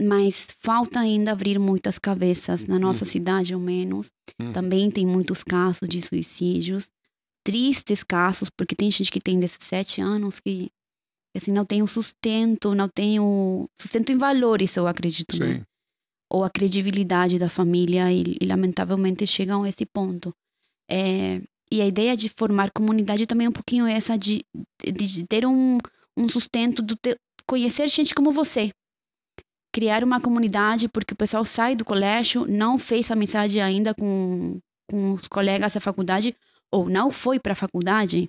mas 0.00 0.46
falta 0.60 1.00
ainda 1.00 1.32
abrir 1.32 1.58
muitas 1.58 1.98
cabeças. 1.98 2.64
Na 2.66 2.78
nossa 2.78 3.04
Uhum. 3.04 3.10
cidade, 3.10 3.54
ao 3.54 3.60
menos, 3.60 4.08
Uhum. 4.40 4.52
também 4.52 4.88
tem 4.90 5.04
muitos 5.04 5.42
casos 5.42 5.88
de 5.88 6.00
suicídios. 6.00 6.86
Tristes 7.46 8.02
casos, 8.02 8.50
porque 8.50 8.74
tem 8.74 8.90
gente 8.90 9.12
que 9.12 9.20
tem 9.20 9.38
17 9.38 10.00
anos 10.00 10.40
que 10.40 10.68
assim, 11.36 11.52
não 11.52 11.64
tem 11.64 11.80
o 11.80 11.86
sustento, 11.86 12.74
não 12.74 12.88
tem 12.88 13.20
o 13.20 13.68
sustento 13.80 14.10
em 14.10 14.18
valores, 14.18 14.76
eu 14.76 14.88
acredito. 14.88 15.38
né? 15.38 15.62
Ou 16.28 16.42
a 16.42 16.50
credibilidade 16.50 17.38
da 17.38 17.48
família 17.48 18.10
e, 18.10 18.36
e 18.40 18.44
lamentavelmente 18.46 19.24
chegam 19.28 19.62
a 19.62 19.68
esse 19.68 19.86
ponto. 19.86 20.34
É, 20.90 21.40
e 21.70 21.80
a 21.80 21.86
ideia 21.86 22.16
de 22.16 22.28
formar 22.28 22.72
comunidade 22.72 23.26
também 23.26 23.46
é 23.46 23.50
um 23.50 23.52
pouquinho 23.52 23.86
essa 23.86 24.18
de, 24.18 24.44
de, 24.82 25.06
de 25.06 25.26
ter 25.28 25.46
um, 25.46 25.78
um 26.16 26.28
sustento, 26.28 26.82
do 26.82 26.96
te, 26.96 27.16
conhecer 27.46 27.86
gente 27.86 28.12
como 28.12 28.32
você. 28.32 28.72
Criar 29.72 30.02
uma 30.02 30.20
comunidade, 30.20 30.88
porque 30.88 31.14
o 31.14 31.16
pessoal 31.16 31.44
sai 31.44 31.76
do 31.76 31.84
colégio, 31.84 32.44
não 32.48 32.76
fez 32.76 33.08
amizade 33.08 33.60
ainda 33.60 33.94
com, 33.94 34.58
com 34.90 35.12
os 35.12 35.28
colegas 35.28 35.74
da 35.74 35.80
faculdade, 35.80 36.34
ou 36.72 36.88
não 36.88 37.10
foi 37.10 37.38
para 37.38 37.52
a 37.52 37.56
faculdade. 37.56 38.28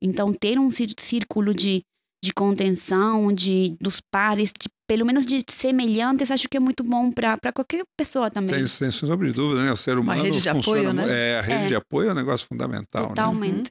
Então, 0.00 0.32
ter 0.32 0.58
um 0.58 0.70
círculo 0.70 1.54
de, 1.54 1.82
de 2.24 2.32
contenção, 2.32 3.32
de, 3.32 3.76
dos 3.80 4.00
pares, 4.12 4.50
de, 4.50 4.68
pelo 4.88 5.06
menos 5.06 5.24
de 5.24 5.44
semelhantes, 5.48 6.30
acho 6.30 6.48
que 6.48 6.56
é 6.56 6.60
muito 6.60 6.82
bom 6.82 7.10
para 7.12 7.52
qualquer 7.54 7.84
pessoa 7.96 8.30
também. 8.30 8.66
Sem, 8.66 8.90
sem 8.90 8.90
sombra 8.90 9.28
de 9.28 9.32
dúvida, 9.32 9.64
né? 9.64 9.72
O 9.72 9.76
ser 9.76 9.98
humano 9.98 10.22
rede 10.22 10.40
de 10.40 10.50
funciona 10.50 10.90
apoio, 10.90 10.92
né? 10.92 11.06
É, 11.08 11.38
a 11.38 11.42
rede 11.42 11.64
É. 11.64 11.68
de 11.68 11.74
apoio 11.76 12.08
é 12.08 12.12
um 12.12 12.16
negócio 12.16 12.46
fundamental, 12.46 13.02
né? 13.02 13.08
Totalmente. 13.10 13.70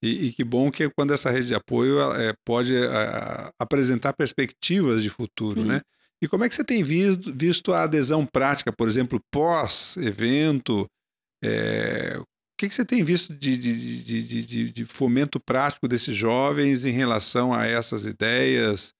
E, 0.00 0.26
e 0.26 0.32
que 0.32 0.44
bom 0.44 0.70
que 0.70 0.88
quando 0.90 1.12
essa 1.12 1.28
rede 1.28 1.48
de 1.48 1.54
apoio 1.56 2.00
é, 2.14 2.32
pode 2.46 2.72
a- 2.76 3.50
apresentar 3.60 4.12
perspectivas 4.12 5.02
de 5.02 5.10
futuro, 5.10 5.62
Sim. 5.62 5.66
né? 5.66 5.80
E 6.22 6.28
como 6.28 6.44
é 6.44 6.48
que 6.48 6.54
você 6.54 6.62
tem 6.64 6.84
visto, 6.84 7.32
visto 7.34 7.72
a 7.72 7.82
adesão 7.82 8.24
prática, 8.24 8.72
por 8.72 8.86
exemplo, 8.88 9.20
pós-evento? 9.32 10.86
é, 11.44 12.20
que, 12.58 12.68
que 12.68 12.74
você 12.74 12.84
tem 12.84 13.02
visto 13.04 13.34
de, 13.34 13.56
de, 13.56 14.02
de, 14.04 14.22
de, 14.22 14.44
de- 14.44 14.72
de 14.72 14.84
fomento 14.84 15.38
prático 15.40 15.86
desses 15.88 16.14
jovens 16.16 16.84
em 16.84 16.90
relação 16.90 17.54
a 17.54 17.66
essas 17.66 18.04
ideias 18.04 18.92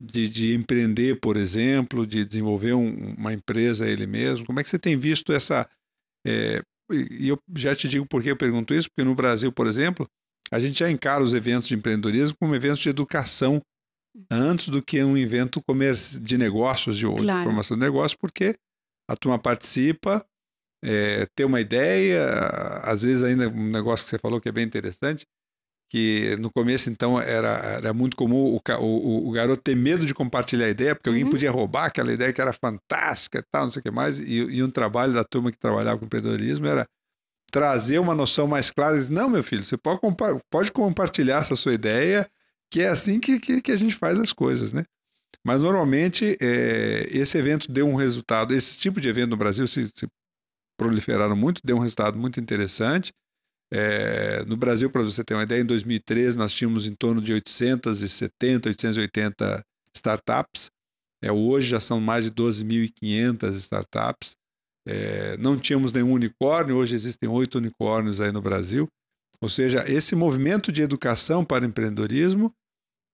de, 0.00 0.28
de 0.28 0.54
empreender, 0.54 1.20
por 1.20 1.36
exemplo, 1.36 2.06
de 2.06 2.24
desenvolver 2.24 2.72
um- 2.72 3.14
uma 3.14 3.32
empresa 3.32 3.86
ele 3.88 4.06
mesmo? 4.06 4.46
Como 4.46 4.58
é 4.58 4.64
que 4.64 4.70
você 4.70 4.78
tem 4.78 4.96
visto 4.98 5.32
essa. 5.32 5.68
é, 6.26 6.62
e 6.90 7.28
eu 7.28 7.38
já 7.56 7.74
te 7.74 7.88
digo 7.88 8.04
por 8.06 8.22
que 8.22 8.30
eu 8.30 8.36
pergunto 8.36 8.74
isso, 8.74 8.88
porque 8.90 9.04
no 9.08 9.14
Brasil, 9.14 9.50
por 9.52 9.66
exemplo, 9.66 10.06
a 10.50 10.58
gente 10.60 10.78
já 10.80 10.90
encara 10.90 11.22
os 11.22 11.32
eventos 11.34 11.68
de 11.68 11.74
empreendedorismo 11.74 12.36
como 12.38 12.54
eventos 12.54 12.80
de 12.80 12.88
educação 12.88 13.60
antes 14.30 14.68
do 14.68 14.82
que 14.82 15.02
um 15.02 15.16
evento 15.16 15.62
de 16.20 16.36
negócios, 16.36 16.98
de 16.98 17.06
Claro. 17.06 17.44
formação 17.44 17.76
de 17.78 17.82
negócios, 17.84 18.14
porque 18.18 18.54
a 19.08 19.16
turma 19.16 19.38
participa, 19.38 20.24
é, 20.82 21.26
tem 21.34 21.46
uma 21.46 21.60
ideia, 21.60 22.26
às 22.82 23.02
vezes 23.02 23.22
ainda 23.24 23.48
um 23.48 23.70
negócio 23.70 24.04
que 24.04 24.10
você 24.10 24.18
falou 24.18 24.40
que 24.40 24.48
é 24.48 24.52
bem 24.52 24.64
interessante, 24.64 25.26
que 25.90 26.36
no 26.40 26.50
começo, 26.50 26.88
então, 26.90 27.20
era, 27.20 27.50
era 27.76 27.92
muito 27.92 28.16
comum 28.16 28.56
o, 28.56 28.60
o, 28.80 29.28
o- 29.28 29.32
garoto 29.32 29.62
ter 29.62 29.76
medo 29.76 30.06
de 30.06 30.14
compartilhar 30.14 30.66
a 30.66 30.70
ideia, 30.70 30.94
porque 30.94 31.08
alguém 31.10 31.24
Uhum. 31.24 31.30
podia 31.30 31.50
roubar 31.50 31.84
aquela 31.86 32.12
ideia 32.12 32.32
que 32.32 32.40
era 32.40 32.52
fantástica 32.52 33.40
e 33.40 33.44
tal, 33.52 33.64
não 33.64 33.70
sei 33.70 33.80
o 33.80 33.82
que 33.82 33.90
mais, 33.90 34.18
e, 34.18 34.36
e 34.38 34.62
um 34.62 34.70
trabalho 34.70 35.12
da 35.12 35.22
turma 35.22 35.52
que 35.52 35.58
trabalhava 35.58 35.98
com 35.98 36.06
empreendedorismo 36.06 36.66
era 36.66 36.86
trazer 37.50 37.98
uma 37.98 38.14
noção 38.14 38.46
mais 38.46 38.70
clara, 38.70 38.96
dizer, 38.96 39.12
não, 39.12 39.28
meu 39.28 39.42
filho, 39.44 39.62
você 39.62 39.76
pode, 39.76 40.00
compa- 40.00 40.40
pode 40.50 40.72
compartilhar 40.72 41.42
essa 41.42 41.54
sua 41.54 41.74
ideia, 41.74 42.26
que 42.70 42.80
é 42.80 42.88
assim 42.88 43.20
que, 43.20 43.38
que, 43.38 43.60
que 43.60 43.72
a 43.72 43.76
gente 43.76 43.94
faz 43.94 44.18
as 44.18 44.32
coisas, 44.32 44.72
né? 44.72 44.84
Mas 45.44 45.60
normalmente 45.60 46.36
é, 46.40 47.06
esse 47.10 47.36
evento 47.36 47.70
deu 47.70 47.86
um 47.86 47.94
resultado, 47.96 48.54
esse 48.54 48.78
tipo 48.80 49.00
de 49.00 49.08
evento 49.08 49.30
no 49.30 49.36
Brasil 49.36 49.66
se, 49.66 49.86
se 49.88 50.08
proliferaram 50.82 51.36
muito, 51.36 51.60
deu 51.64 51.76
um 51.76 51.80
resultado 51.80 52.18
muito 52.18 52.40
interessante. 52.40 53.12
É, 53.72 54.44
no 54.44 54.56
Brasil, 54.56 54.90
para 54.90 55.02
você 55.02 55.24
ter 55.24 55.34
uma 55.34 55.44
ideia, 55.44 55.62
em 55.62 55.66
2013 55.66 56.36
nós 56.36 56.52
tínhamos 56.52 56.86
em 56.86 56.94
torno 56.94 57.22
de 57.22 57.32
870, 57.32 58.68
880 58.68 59.62
startups. 59.96 60.70
É, 61.22 61.30
hoje 61.32 61.68
já 61.68 61.80
são 61.80 62.00
mais 62.00 62.24
de 62.24 62.30
12.500 62.32 63.54
startups. 63.54 64.32
É, 64.86 65.36
não 65.38 65.58
tínhamos 65.58 65.92
nenhum 65.92 66.12
unicórnio, 66.12 66.76
hoje 66.76 66.94
existem 66.94 67.28
oito 67.28 67.58
unicórnios 67.58 68.20
aí 68.20 68.32
no 68.32 68.42
Brasil. 68.42 68.88
Ou 69.40 69.48
seja, 69.48 69.84
esse 69.90 70.14
movimento 70.14 70.70
de 70.70 70.82
educação 70.82 71.44
para 71.44 71.64
empreendedorismo, 71.64 72.52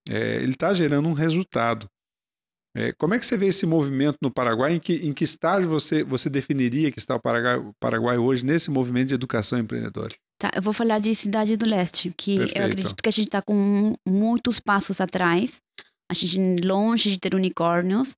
é, 0.08 0.36
ele 0.42 0.52
está 0.52 0.74
gerando 0.74 1.08
um 1.08 1.12
resultado. 1.12 1.86
É, 2.78 2.92
como 2.92 3.12
é 3.12 3.18
que 3.18 3.26
você 3.26 3.36
vê 3.36 3.48
esse 3.48 3.66
movimento 3.66 4.18
no 4.22 4.30
Paraguai? 4.30 4.74
Em 4.74 4.78
que, 4.78 4.94
em 5.04 5.12
que 5.12 5.24
estágio 5.24 5.68
você, 5.68 6.04
você 6.04 6.30
definiria 6.30 6.92
que 6.92 7.00
está 7.00 7.16
o 7.16 7.20
Paraguai, 7.20 7.58
o 7.58 7.74
Paraguai 7.80 8.16
hoje 8.18 8.46
nesse 8.46 8.70
movimento 8.70 9.08
de 9.08 9.14
educação 9.14 9.58
empreendedora? 9.58 10.14
Tá, 10.38 10.52
eu 10.54 10.62
vou 10.62 10.72
falar 10.72 11.00
de 11.00 11.12
Cidade 11.12 11.56
do 11.56 11.68
Leste, 11.68 12.14
que 12.16 12.36
Perfeito. 12.36 12.56
eu 12.56 12.66
acredito 12.66 13.02
que 13.02 13.08
a 13.08 13.12
gente 13.12 13.26
está 13.26 13.42
com 13.42 13.96
muitos 14.06 14.60
passos 14.60 15.00
atrás. 15.00 15.56
A 16.08 16.14
gente 16.14 16.62
longe 16.64 17.10
de 17.10 17.18
ter 17.18 17.34
unicórnios. 17.34 18.14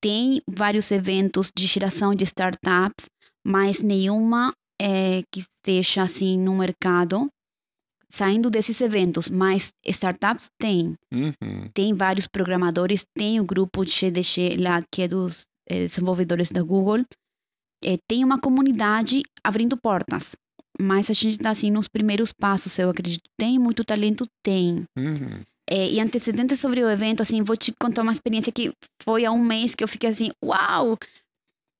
Tem 0.00 0.40
vários 0.48 0.90
eventos 0.90 1.52
de 1.54 1.66
geração 1.66 2.14
de 2.14 2.24
startups, 2.24 3.04
mas 3.46 3.80
nenhuma 3.80 4.54
é, 4.80 5.22
que 5.30 5.40
esteja 5.40 6.04
assim 6.04 6.38
no 6.38 6.56
mercado 6.56 7.30
saindo 8.10 8.50
desses 8.50 8.80
eventos, 8.80 9.28
mas 9.28 9.72
startups 9.86 10.50
tem. 10.58 10.94
Uhum. 11.12 11.70
Tem 11.72 11.94
vários 11.94 12.26
programadores, 12.26 13.06
tem 13.14 13.40
o 13.40 13.44
grupo 13.44 13.84
de 13.84 13.92
GDG 13.92 14.56
lá, 14.58 14.82
que 14.90 15.02
é 15.02 15.08
dos 15.08 15.46
é, 15.68 15.86
desenvolvedores 15.86 16.50
da 16.50 16.62
Google. 16.62 17.04
É, 17.82 17.96
tem 18.08 18.24
uma 18.24 18.38
comunidade 18.38 19.22
abrindo 19.42 19.76
portas. 19.76 20.36
Mas 20.80 21.10
a 21.10 21.12
gente 21.12 21.32
está 21.32 21.50
assim 21.50 21.70
nos 21.70 21.88
primeiros 21.88 22.32
passos, 22.32 22.78
eu 22.78 22.90
acredito. 22.90 23.28
Tem 23.38 23.58
muito 23.58 23.84
talento? 23.84 24.26
Tem. 24.42 24.84
Uhum. 24.96 25.42
É, 25.68 25.88
e 25.88 26.00
antecedentes 26.00 26.58
sobre 26.58 26.82
o 26.82 26.90
evento, 26.90 27.22
assim, 27.22 27.42
vou 27.42 27.56
te 27.56 27.72
contar 27.78 28.02
uma 28.02 28.12
experiência 28.12 28.50
que 28.50 28.72
foi 29.02 29.24
há 29.24 29.30
um 29.30 29.44
mês 29.44 29.74
que 29.74 29.84
eu 29.84 29.88
fiquei 29.88 30.10
assim, 30.10 30.30
uau! 30.44 30.98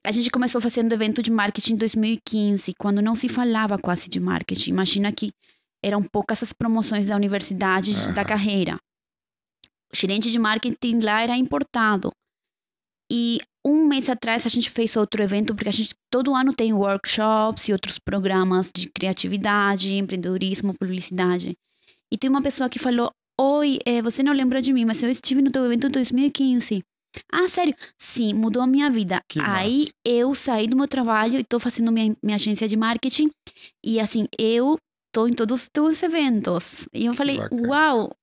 A 0.06 0.12
gente 0.12 0.30
começou 0.30 0.60
fazendo 0.60 0.92
evento 0.92 1.22
de 1.22 1.30
marketing 1.30 1.74
em 1.74 1.76
2015, 1.76 2.72
quando 2.78 3.02
não 3.02 3.14
se 3.14 3.28
falava 3.28 3.76
quase 3.76 4.08
de 4.08 4.20
marketing. 4.20 4.70
Imagina 4.70 5.12
que 5.12 5.32
eram 5.84 6.02
poucas 6.02 6.42
as 6.42 6.52
promoções 6.52 7.06
da 7.06 7.16
universidade 7.16 7.92
uhum. 7.92 8.14
da 8.14 8.24
carreira. 8.24 8.76
O 9.92 9.96
gerente 9.96 10.30
de 10.30 10.38
marketing 10.38 11.00
lá 11.00 11.22
era 11.22 11.36
importado. 11.36 12.12
E 13.10 13.40
um 13.66 13.86
mês 13.86 14.08
atrás 14.08 14.46
a 14.46 14.48
gente 14.48 14.70
fez 14.70 14.94
outro 14.96 15.22
evento, 15.22 15.54
porque 15.54 15.68
a 15.68 15.72
gente 15.72 15.94
todo 16.10 16.34
ano 16.34 16.52
tem 16.52 16.72
workshops 16.72 17.68
e 17.68 17.72
outros 17.72 17.98
programas 17.98 18.70
de 18.72 18.88
criatividade, 18.88 19.94
empreendedorismo, 19.94 20.74
publicidade. 20.78 21.56
E 22.12 22.16
tem 22.16 22.30
uma 22.30 22.40
pessoa 22.42 22.68
que 22.68 22.78
falou: 22.78 23.10
Oi, 23.40 23.78
é, 23.84 24.00
você 24.00 24.22
não 24.22 24.32
lembra 24.32 24.62
de 24.62 24.72
mim, 24.72 24.84
mas 24.84 25.02
eu 25.02 25.10
estive 25.10 25.42
no 25.42 25.50
teu 25.50 25.64
evento 25.64 25.88
em 25.88 25.90
2015. 25.90 26.82
Ah, 27.32 27.48
sério? 27.48 27.74
Sim, 27.98 28.34
mudou 28.34 28.62
a 28.62 28.66
minha 28.66 28.88
vida. 28.88 29.20
Que 29.28 29.40
Aí 29.40 29.80
massa. 29.80 29.92
eu 30.04 30.34
saí 30.34 30.68
do 30.68 30.76
meu 30.76 30.86
trabalho 30.86 31.38
e 31.38 31.40
estou 31.40 31.58
fazendo 31.58 31.90
minha, 31.90 32.14
minha 32.22 32.36
agência 32.36 32.68
de 32.68 32.76
marketing. 32.76 33.30
E 33.84 33.98
assim, 33.98 34.28
eu 34.38 34.78
estou 35.10 35.28
em 35.28 35.32
todos 35.32 35.62
os 35.62 35.68
teus 35.68 36.02
eventos. 36.02 36.88
E 36.94 37.06
eu 37.06 37.14
falei, 37.14 37.38
uau, 37.52 38.16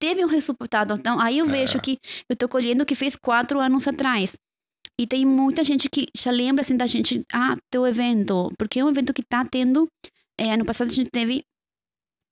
teve 0.00 0.24
um 0.24 0.28
resultado. 0.28 0.94
Então, 0.94 1.20
aí 1.20 1.38
eu 1.38 1.46
é. 1.46 1.48
vejo 1.48 1.80
que 1.80 1.98
eu 2.28 2.34
estou 2.34 2.48
colhendo 2.48 2.84
o 2.84 2.86
que 2.86 2.94
fez 2.94 3.16
quatro 3.16 3.60
anos 3.60 3.86
atrás. 3.86 4.32
E 4.98 5.06
tem 5.06 5.26
muita 5.26 5.62
gente 5.62 5.90
que 5.90 6.06
já 6.16 6.30
lembra 6.30 6.62
assim 6.62 6.76
da 6.76 6.86
gente, 6.86 7.22
ah, 7.32 7.56
teu 7.70 7.86
evento, 7.86 8.50
porque 8.56 8.80
é 8.80 8.84
um 8.84 8.88
evento 8.88 9.12
que 9.12 9.20
está 9.20 9.44
tendo. 9.44 9.86
É, 10.38 10.54
ano 10.54 10.64
passado 10.64 10.88
a 10.88 10.92
gente 10.92 11.10
teve, 11.10 11.44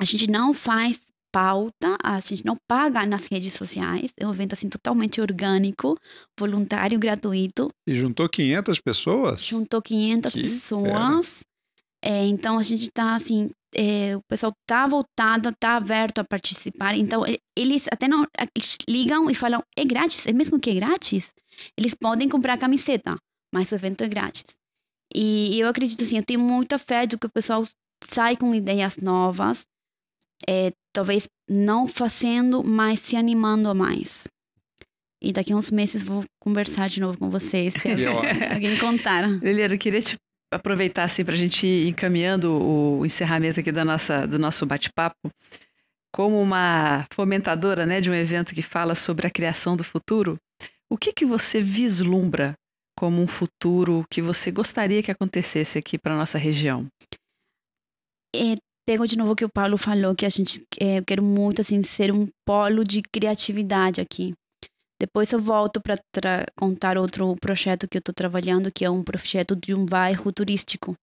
a 0.01 0.05
gente 0.05 0.31
não 0.31 0.55
faz 0.55 1.01
pauta, 1.31 1.97
a 2.03 2.21
gente 2.21 2.45
não 2.45 2.57
paga 2.69 3.05
nas 3.05 3.27
redes 3.27 3.55
sociais, 3.55 4.13
é 4.17 4.27
um 4.27 4.33
evento 4.33 4.53
assim 4.53 4.69
totalmente 4.69 5.21
orgânico, 5.21 5.99
voluntário, 6.39 6.99
gratuito. 6.99 7.71
E 7.87 7.97
juntou 7.97 8.29
500 8.29 8.81
pessoas? 8.81 9.43
Juntou 9.43 9.83
500 9.83 10.33
que 10.33 10.43
pessoas. 10.43 11.41
É, 12.05 12.27
então 12.27 12.59
a 12.59 12.63
gente 12.63 12.83
está 12.83 13.17
assim, 13.17 13.49
é, 13.75 14.15
o 14.15 14.21
pessoal 14.29 14.53
tá 14.67 14.87
voltado, 14.87 15.51
tá 15.59 15.77
aberto 15.77 16.19
a 16.19 16.25
participar. 16.25 16.95
Então 16.95 17.25
eles 17.57 17.87
até 17.91 18.07
não 18.07 18.27
eles 18.55 18.77
ligam 18.87 19.31
e 19.31 19.35
falam 19.35 19.63
é 19.75 19.85
grátis, 19.87 20.27
é 20.27 20.33
mesmo 20.33 20.61
que 20.61 20.71
é 20.71 20.75
grátis. 20.75 21.33
Eles 21.79 21.95
podem 21.95 22.29
comprar 22.29 22.59
camiseta, 22.59 23.17
mas 23.53 23.73
o 23.73 23.75
evento 23.75 24.05
é 24.05 24.09
grátis. 24.09 24.45
E 25.15 25.59
eu 25.59 25.69
acredito 25.69 26.03
assim, 26.03 26.19
eu 26.19 26.25
tenho 26.25 26.41
muita 26.41 26.77
fé 26.77 27.07
do 27.07 27.19
que 27.19 27.27
o 27.27 27.33
pessoal 27.33 27.67
sai 28.13 28.37
com 28.37 28.55
ideias 28.55 28.99
novas, 28.99 29.65
é, 30.47 30.73
talvez 30.93 31.27
não 31.49 31.87
fazendo, 31.87 32.63
mas 32.63 33.01
se 33.01 33.17
animando 33.17 33.71
a 33.71 33.75
mais. 33.75 34.25
E 35.23 35.33
daqui 35.33 35.55
a 35.55 35.57
uns 35.57 35.71
meses 35.71 36.03
vou 36.03 36.23
conversar 36.39 36.89
de 36.89 37.01
novo 37.01 37.17
com 37.17 37.31
vocês. 37.31 37.73
Se 37.81 38.07
alguém 38.53 38.77
contar. 38.77 39.27
Liliana, 39.43 39.75
eu 39.75 39.79
queria 39.79 40.03
te 40.03 40.19
aproveitar 40.55 41.05
assim, 41.05 41.25
para 41.25 41.35
a 41.35 41.39
gente 41.39 41.67
ir 41.67 41.89
encaminhando 41.89 42.53
o 42.53 43.05
encerramento 43.05 43.61
aqui 43.61 43.73
da 43.73 43.85
nossa, 43.85 44.27
do 44.27 44.39
nosso 44.39 44.65
bate-papo. 44.65 45.31
Como 46.13 46.41
uma 46.41 47.07
fomentadora 47.13 47.85
né, 47.85 48.01
de 48.01 48.09
um 48.09 48.15
evento 48.15 48.55
que 48.55 48.63
fala 48.63 48.95
sobre 48.95 49.27
a 49.27 49.31
criação 49.31 49.77
do 49.77 49.83
futuro, 49.83 50.39
o 50.89 50.97
que, 50.97 51.13
que 51.13 51.27
você 51.27 51.61
vislumbra 51.61 52.55
como 52.97 53.21
um 53.21 53.27
futuro 53.27 54.05
que 54.09 54.23
você 54.23 54.51
gostaria 54.51 55.03
que 55.03 55.11
acontecesse 55.11 55.77
aqui 55.77 55.99
para 55.99 56.17
nossa 56.17 56.39
região? 56.39 56.87
É, 58.35 58.57
pego 58.87 59.07
de 59.07 59.19
novo 59.19 59.33
o 59.33 59.37
que 59.37 59.45
o 59.45 59.53
Paulo 59.53 59.77
falou, 59.77 60.15
que 60.15 60.27
a 60.27 60.29
gente, 60.29 60.65
é, 60.81 61.01
muito 61.21 61.61
assim 61.61 61.83
ser 61.83 62.13
um 62.13 62.29
polo 62.47 62.85
de 62.85 63.03
criatividade 63.03 64.01
aqui. 64.01 64.35
Depois 65.01 65.33
eu 65.33 65.41
volto 65.41 65.81
para 65.81 66.47
contar 66.57 66.97
outro 66.97 67.35
projeto 67.37 67.89
que 67.89 67.97
eu 67.97 68.01
estou 68.01 68.15
trabalhando, 68.15 68.73
que 68.73 68.85
é 68.85 68.91
um 68.91 69.03
projeto 69.03 69.57
de 69.57 69.75
um 69.75 69.85
bairro 69.85 70.33
turístico. 70.33 70.97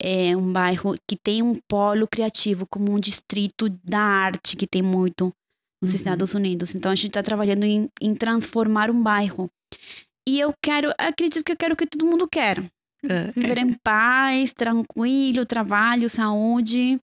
É 0.00 0.36
um 0.36 0.52
bairro 0.52 0.94
que 1.08 1.16
tem 1.16 1.42
um 1.42 1.58
polo 1.68 2.06
criativo, 2.08 2.66
como 2.66 2.92
um 2.92 3.00
distrito 3.00 3.68
da 3.84 4.00
arte, 4.00 4.56
que 4.56 4.66
tem 4.66 4.82
muito 4.82 5.32
nos 5.80 5.90
uhum. 5.90 5.96
Estados 5.96 6.34
Unidos. 6.34 6.74
Então 6.74 6.92
a 6.92 6.94
gente 6.94 7.08
está 7.08 7.22
trabalhando 7.22 7.64
em, 7.64 7.88
em, 8.00 8.14
transformar 8.14 8.90
um 8.90 9.02
bairro. 9.02 9.50
E 10.28 10.38
eu 10.38 10.54
quero, 10.62 10.92
acredito 10.98 11.44
que 11.44 11.52
eu 11.52 11.56
quero 11.56 11.74
o 11.74 11.76
que 11.76 11.86
todo 11.86 12.06
mundo 12.06 12.28
quer. 12.28 12.58
É. 13.04 13.32
Viver 13.32 13.58
em 13.58 13.74
paz, 13.82 14.52
tranquilo, 14.52 15.46
trabalho, 15.46 16.08
saúde. 16.10 17.00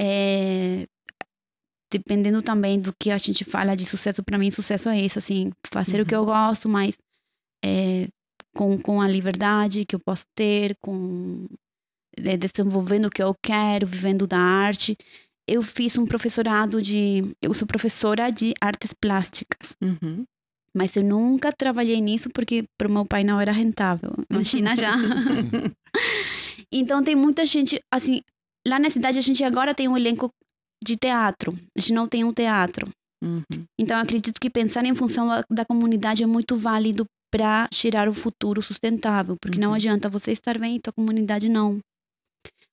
É, 0.00 0.86
dependendo 1.90 2.42
também 2.42 2.80
do 2.80 2.92
que 2.92 3.10
a 3.10 3.18
gente 3.18 3.44
fala 3.44 3.74
de 3.74 3.84
sucesso, 3.84 4.22
para 4.22 4.38
mim 4.38 4.50
sucesso 4.50 4.88
é 4.88 5.00
isso, 5.00 5.18
assim, 5.18 5.52
fazer 5.70 5.96
uhum. 5.96 6.02
o 6.02 6.06
que 6.06 6.14
eu 6.14 6.20
uhum. 6.20 6.26
gosto, 6.26 6.68
mas 6.68 6.96
é, 7.64 8.08
com, 8.54 8.78
com 8.78 9.00
a 9.00 9.08
liberdade 9.08 9.84
que 9.84 9.94
eu 9.94 10.00
posso 10.00 10.24
ter, 10.34 10.76
com 10.80 11.46
é, 12.18 12.36
desenvolvendo 12.36 13.06
o 13.06 13.10
que 13.10 13.22
eu 13.22 13.34
quero, 13.42 13.86
vivendo 13.86 14.26
da 14.26 14.38
arte 14.38 14.96
eu 15.48 15.62
fiz 15.62 15.96
um 15.96 16.04
professorado 16.04 16.82
de. 16.82 17.34
Eu 17.40 17.54
sou 17.54 17.66
professora 17.66 18.30
de 18.30 18.52
artes 18.60 18.92
plásticas. 18.92 19.74
Uhum. 19.82 20.24
Mas 20.76 20.94
eu 20.94 21.02
nunca 21.02 21.50
trabalhei 21.50 22.00
nisso 22.02 22.28
porque 22.28 22.66
para 22.76 22.86
o 22.86 22.92
meu 22.92 23.06
pai 23.06 23.24
não 23.24 23.40
era 23.40 23.50
rentável. 23.50 24.12
Imagina 24.30 24.76
já. 24.76 24.94
então 26.70 27.02
tem 27.02 27.16
muita 27.16 27.46
gente. 27.46 27.82
Assim, 27.90 28.20
lá 28.66 28.78
na 28.78 28.90
cidade 28.90 29.18
a 29.18 29.22
gente 29.22 29.42
agora 29.42 29.74
tem 29.74 29.88
um 29.88 29.96
elenco 29.96 30.30
de 30.84 30.96
teatro. 30.96 31.58
A 31.76 31.80
gente 31.80 31.92
não 31.92 32.08
tem 32.08 32.24
um 32.24 32.32
teatro. 32.32 32.88
Uhum. 33.22 33.64
Então 33.78 33.98
acredito 33.98 34.40
que 34.40 34.50
pensar 34.50 34.84
em 34.84 34.94
função 34.94 35.28
da 35.50 35.64
comunidade 35.64 36.22
é 36.22 36.26
muito 36.26 36.56
válido 36.56 37.04
para 37.30 37.68
gerar 37.72 38.08
um 38.08 38.14
futuro 38.14 38.62
sustentável. 38.62 39.36
Porque 39.40 39.58
uhum. 39.58 39.64
não 39.64 39.74
adianta 39.74 40.08
você 40.08 40.32
estar 40.32 40.58
bem 40.58 40.76
e 40.76 40.80
tua 40.80 40.92
comunidade 40.92 41.48
não. 41.48 41.78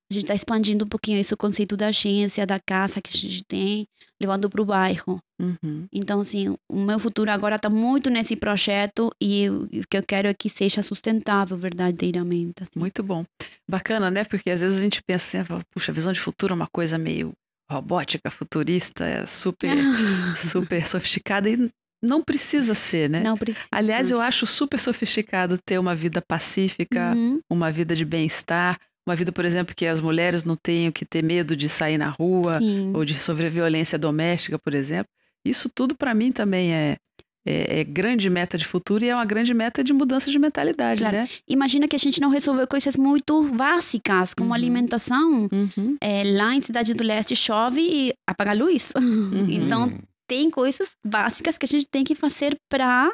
A 0.09 0.13
gente 0.13 0.25
está 0.25 0.35
expandindo 0.35 0.85
um 0.85 0.87
pouquinho 0.87 1.19
esse 1.19 1.35
conceito 1.35 1.75
da 1.75 1.87
agência, 1.87 2.45
da 2.45 2.59
casa 2.59 3.01
que 3.01 3.09
a 3.09 3.19
gente 3.19 3.43
tem, 3.43 3.87
levando 4.21 4.47
para 4.47 4.61
o 4.61 4.65
bairro. 4.65 5.19
Uhum. 5.41 5.87
Então, 5.91 6.21
assim, 6.21 6.55
o 6.69 6.79
meu 6.79 6.99
futuro 6.99 7.31
agora 7.31 7.55
está 7.55 7.71
muito 7.71 8.11
nesse 8.11 8.35
projeto 8.35 9.09
e 9.19 9.49
o 9.49 9.87
que 9.89 9.97
eu 9.97 10.03
quero 10.07 10.27
é 10.27 10.33
que 10.33 10.47
seja 10.47 10.83
sustentável 10.83 11.57
verdadeiramente. 11.57 12.61
Assim. 12.61 12.79
Muito 12.79 13.01
bom. 13.01 13.25
Bacana, 13.67 14.11
né? 14.11 14.23
Porque 14.23 14.51
às 14.51 14.61
vezes 14.61 14.77
a 14.77 14.81
gente 14.81 15.01
pensa 15.01 15.41
assim, 15.41 15.63
puxa, 15.73 15.91
visão 15.91 16.13
de 16.13 16.19
futuro 16.19 16.53
é 16.53 16.55
uma 16.55 16.67
coisa 16.67 16.99
meio 16.99 17.33
robótica, 17.69 18.29
futurista, 18.29 19.05
é 19.05 19.25
super, 19.25 19.69
super 20.35 20.87
sofisticada 20.87 21.49
e 21.49 21.71
não 22.03 22.21
precisa 22.23 22.73
ser, 22.73 23.09
né? 23.09 23.21
Não 23.21 23.37
precisa. 23.37 23.67
Aliás, 23.71 24.11
eu 24.11 24.21
acho 24.21 24.45
super 24.45 24.79
sofisticado 24.79 25.57
ter 25.57 25.79
uma 25.79 25.95
vida 25.95 26.21
pacífica, 26.21 27.13
uhum. 27.15 27.41
uma 27.49 27.71
vida 27.71 27.95
de 27.95 28.05
bem-estar, 28.05 28.77
uma 29.07 29.15
vida, 29.15 29.31
por 29.31 29.45
exemplo, 29.45 29.75
que 29.75 29.85
as 29.85 30.01
mulheres 30.01 30.43
não 30.43 30.55
tenham 30.55 30.91
que 30.91 31.05
ter 31.05 31.23
medo 31.23 31.55
de 31.55 31.69
sair 31.69 31.97
na 31.97 32.09
rua 32.09 32.59
Sim. 32.59 32.91
ou 32.95 33.05
de 33.05 33.17
sofrer 33.17 33.49
violência 33.49 33.97
doméstica, 33.97 34.57
por 34.59 34.73
exemplo. 34.73 35.09
Isso 35.45 35.69
tudo 35.69 35.95
para 35.95 36.13
mim 36.13 36.31
também 36.31 36.73
é, 36.73 36.97
é, 37.45 37.81
é, 37.81 37.83
grande 37.83 38.27
meta 38.27 38.57
de 38.57 38.65
futuro 38.65 39.05
e 39.05 39.09
é 39.09 39.15
uma 39.15 39.23
grande 39.23 39.53
meta 39.53 39.83
de 39.83 39.93
mudança 39.93 40.31
de 40.31 40.39
mentalidade, 40.39 41.01
claro. 41.01 41.15
né? 41.15 41.29
Imagina 41.47 41.87
que 41.87 41.95
a 41.95 41.99
gente 41.99 42.19
não 42.19 42.29
resolveu 42.29 42.67
coisas 42.67 42.97
muito 42.97 43.43
básicas, 43.49 44.33
como 44.33 44.49
uhum. 44.49 44.55
alimentação. 44.55 45.47
Uhum. 45.51 45.95
É, 46.01 46.23
lá 46.23 46.55
em 46.55 46.61
Cidade 46.61 46.95
do 46.95 47.03
Leste 47.03 47.35
chove 47.35 47.81
e 47.81 48.13
apaga 48.27 48.51
a 48.51 48.55
luz. 48.55 48.91
Uhum. 48.97 49.45
Então, 49.65 49.97
tem 50.27 50.49
coisas 50.49 50.89
básicas 51.05 51.57
que 51.57 51.65
a 51.65 51.67
gente 51.67 51.87
tem 51.87 52.03
que 52.03 52.15
fazer 52.15 52.57
para 52.69 53.13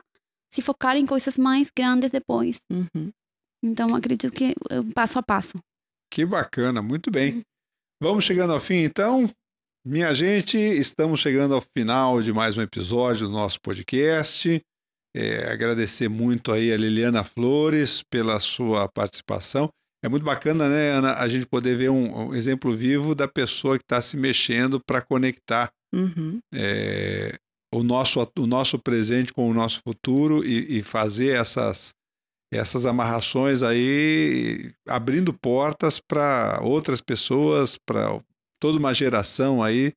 se 0.54 0.62
focar 0.62 0.96
em 0.96 1.06
coisas 1.06 1.38
mais 1.38 1.70
grandes 1.76 2.10
depois. 2.10 2.58
Uhum. 2.72 3.12
Então, 3.64 3.94
acredito 3.96 4.32
que 4.32 4.56
passo 4.94 5.20
a 5.20 5.24
passo. 5.24 5.60
Que 6.10 6.26
bacana, 6.26 6.82
muito 6.82 7.12
bem. 7.12 7.36
Uhum. 7.36 7.42
Vamos 8.02 8.24
chegando 8.24 8.54
ao 8.54 8.60
fim, 8.60 8.84
então. 8.84 9.30
Minha 9.84 10.14
gente, 10.14 10.60
estamos 10.60 11.20
chegando 11.20 11.56
ao 11.56 11.62
final 11.76 12.22
de 12.22 12.32
mais 12.32 12.56
um 12.56 12.62
episódio 12.62 13.26
do 13.26 13.34
nosso 13.34 13.60
podcast. 13.60 14.62
É, 15.16 15.52
agradecer 15.52 16.08
muito 16.08 16.52
aí 16.52 16.72
a 16.72 16.78
Liliana 16.78 17.24
Flores 17.24 18.04
pela 18.04 18.40
sua 18.40 18.88
participação. 18.88 19.70
É 20.06 20.08
muito 20.08 20.24
bacana, 20.24 20.70
né, 20.70 20.92
Ana, 20.92 21.16
a 21.16 21.28
gente 21.28 21.48
poder 21.48 21.76
ver 21.76 21.90
um, 21.90 22.28
um 22.28 22.36
exemplo 22.36 22.78
vivo 22.78 23.16
da 23.16 23.28
pessoa 23.28 23.76
que 23.76 23.84
está 23.84 24.00
se 24.04 24.16
mexendo 24.16 24.80
para 24.80 25.02
conectar 25.02 25.72
uhum. 25.92 26.38
é, 26.54 27.36
o, 27.74 27.82
nosso, 27.82 28.20
o 28.38 28.46
nosso 28.46 28.78
presente 28.78 29.34
com 29.34 29.50
o 29.50 29.54
nosso 29.54 29.82
futuro 29.84 30.46
e, 30.46 30.78
e 30.78 30.84
fazer 30.84 31.36
essas, 31.40 31.90
essas 32.54 32.86
amarrações 32.86 33.64
aí, 33.64 34.72
abrindo 34.88 35.34
portas 35.34 36.00
para 36.00 36.60
outras 36.62 37.02
pessoas, 37.02 37.80
para 37.84 38.22
toda 38.62 38.78
uma 38.78 38.94
geração 38.94 39.62
aí. 39.62 39.92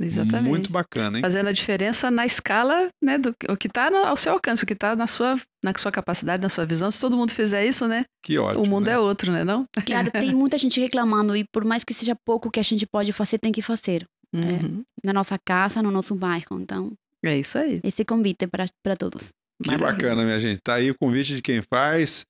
Exatamente. 0.00 0.48
Muito 0.48 0.72
bacana, 0.72 1.18
hein? 1.18 1.22
Fazendo 1.22 1.48
a 1.48 1.52
diferença 1.52 2.10
na 2.10 2.26
escala, 2.26 2.88
né, 3.02 3.16
do 3.16 3.34
o 3.48 3.56
que 3.56 3.68
está 3.68 3.88
ao 4.08 4.16
seu 4.16 4.32
alcance, 4.32 4.64
o 4.64 4.66
que 4.66 4.72
está 4.72 4.96
na 4.96 5.06
sua, 5.06 5.40
na 5.62 5.72
sua 5.76 5.92
capacidade, 5.92 6.42
na 6.42 6.48
sua 6.48 6.66
visão. 6.66 6.90
Se 6.90 7.00
todo 7.00 7.16
mundo 7.16 7.32
fizer 7.32 7.64
isso, 7.64 7.86
né? 7.86 8.04
Que 8.24 8.38
ótimo. 8.38 8.64
O 8.64 8.68
mundo 8.68 8.86
né? 8.86 8.94
é 8.94 8.98
outro, 8.98 9.30
né, 9.30 9.44
não? 9.44 9.66
Claro, 9.86 10.10
tem 10.10 10.34
muita 10.34 10.58
gente 10.58 10.80
reclamando 10.80 11.36
e 11.36 11.44
por 11.44 11.64
mais 11.64 11.84
que 11.84 11.94
seja 11.94 12.16
pouco 12.24 12.50
que 12.50 12.58
a 12.58 12.62
gente 12.62 12.86
pode 12.86 13.12
fazer, 13.12 13.38
tem 13.38 13.52
que 13.52 13.62
fazer. 13.62 14.06
É, 14.32 14.38
uhum. 14.38 14.84
É, 15.02 15.06
na 15.06 15.12
nossa 15.12 15.38
casa, 15.38 15.80
no 15.80 15.92
nosso 15.92 16.14
bairro. 16.14 16.60
Então, 16.60 16.92
é 17.22 17.38
isso 17.38 17.56
aí. 17.56 17.80
Esse 17.84 18.04
convite 18.04 18.48
para 18.48 18.96
todos. 18.96 19.28
Que 19.62 19.70
Maravilha. 19.70 19.92
bacana, 19.92 20.24
minha 20.24 20.38
gente. 20.38 20.60
Tá 20.60 20.74
aí 20.74 20.90
o 20.90 20.98
convite 20.98 21.36
de 21.36 21.42
quem 21.42 21.62
faz. 21.62 22.24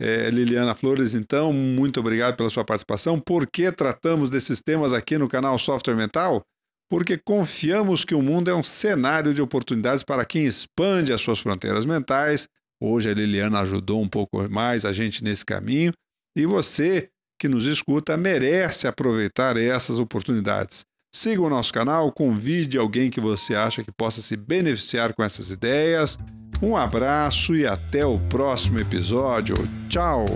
É, 0.00 0.30
Liliana 0.30 0.74
Flores, 0.74 1.14
então, 1.14 1.52
muito 1.52 1.98
obrigado 1.98 2.36
pela 2.36 2.50
sua 2.50 2.64
participação. 2.64 3.18
Por 3.18 3.46
que 3.46 3.72
tratamos 3.72 4.30
desses 4.30 4.60
temas 4.60 4.92
aqui 4.92 5.18
no 5.18 5.28
canal 5.28 5.58
Software 5.58 5.96
Mental? 5.96 6.44
Porque 6.88 7.18
confiamos 7.18 8.04
que 8.04 8.14
o 8.14 8.22
mundo 8.22 8.50
é 8.50 8.54
um 8.54 8.62
cenário 8.62 9.34
de 9.34 9.42
oportunidades 9.42 10.02
para 10.02 10.24
quem 10.24 10.46
expande 10.46 11.12
as 11.12 11.20
suas 11.20 11.40
fronteiras 11.40 11.84
mentais. 11.84 12.48
Hoje 12.80 13.10
a 13.10 13.14
Liliana 13.14 13.60
ajudou 13.60 14.00
um 14.00 14.08
pouco 14.08 14.48
mais 14.48 14.84
a 14.84 14.92
gente 14.92 15.22
nesse 15.22 15.44
caminho. 15.44 15.92
E 16.36 16.46
você 16.46 17.10
que 17.38 17.48
nos 17.48 17.66
escuta 17.66 18.16
merece 18.16 18.86
aproveitar 18.86 19.56
essas 19.56 19.98
oportunidades. 19.98 20.84
Siga 21.14 21.40
o 21.42 21.48
nosso 21.48 21.72
canal, 21.72 22.12
convide 22.12 22.76
alguém 22.76 23.10
que 23.10 23.20
você 23.20 23.54
acha 23.54 23.82
que 23.82 23.92
possa 23.92 24.20
se 24.20 24.36
beneficiar 24.36 25.14
com 25.14 25.22
essas 25.22 25.50
ideias. 25.50 26.18
Um 26.62 26.76
abraço 26.76 27.54
e 27.54 27.66
até 27.66 28.04
o 28.04 28.18
próximo 28.18 28.78
episódio. 28.78 29.56
Tchau! 29.88 30.26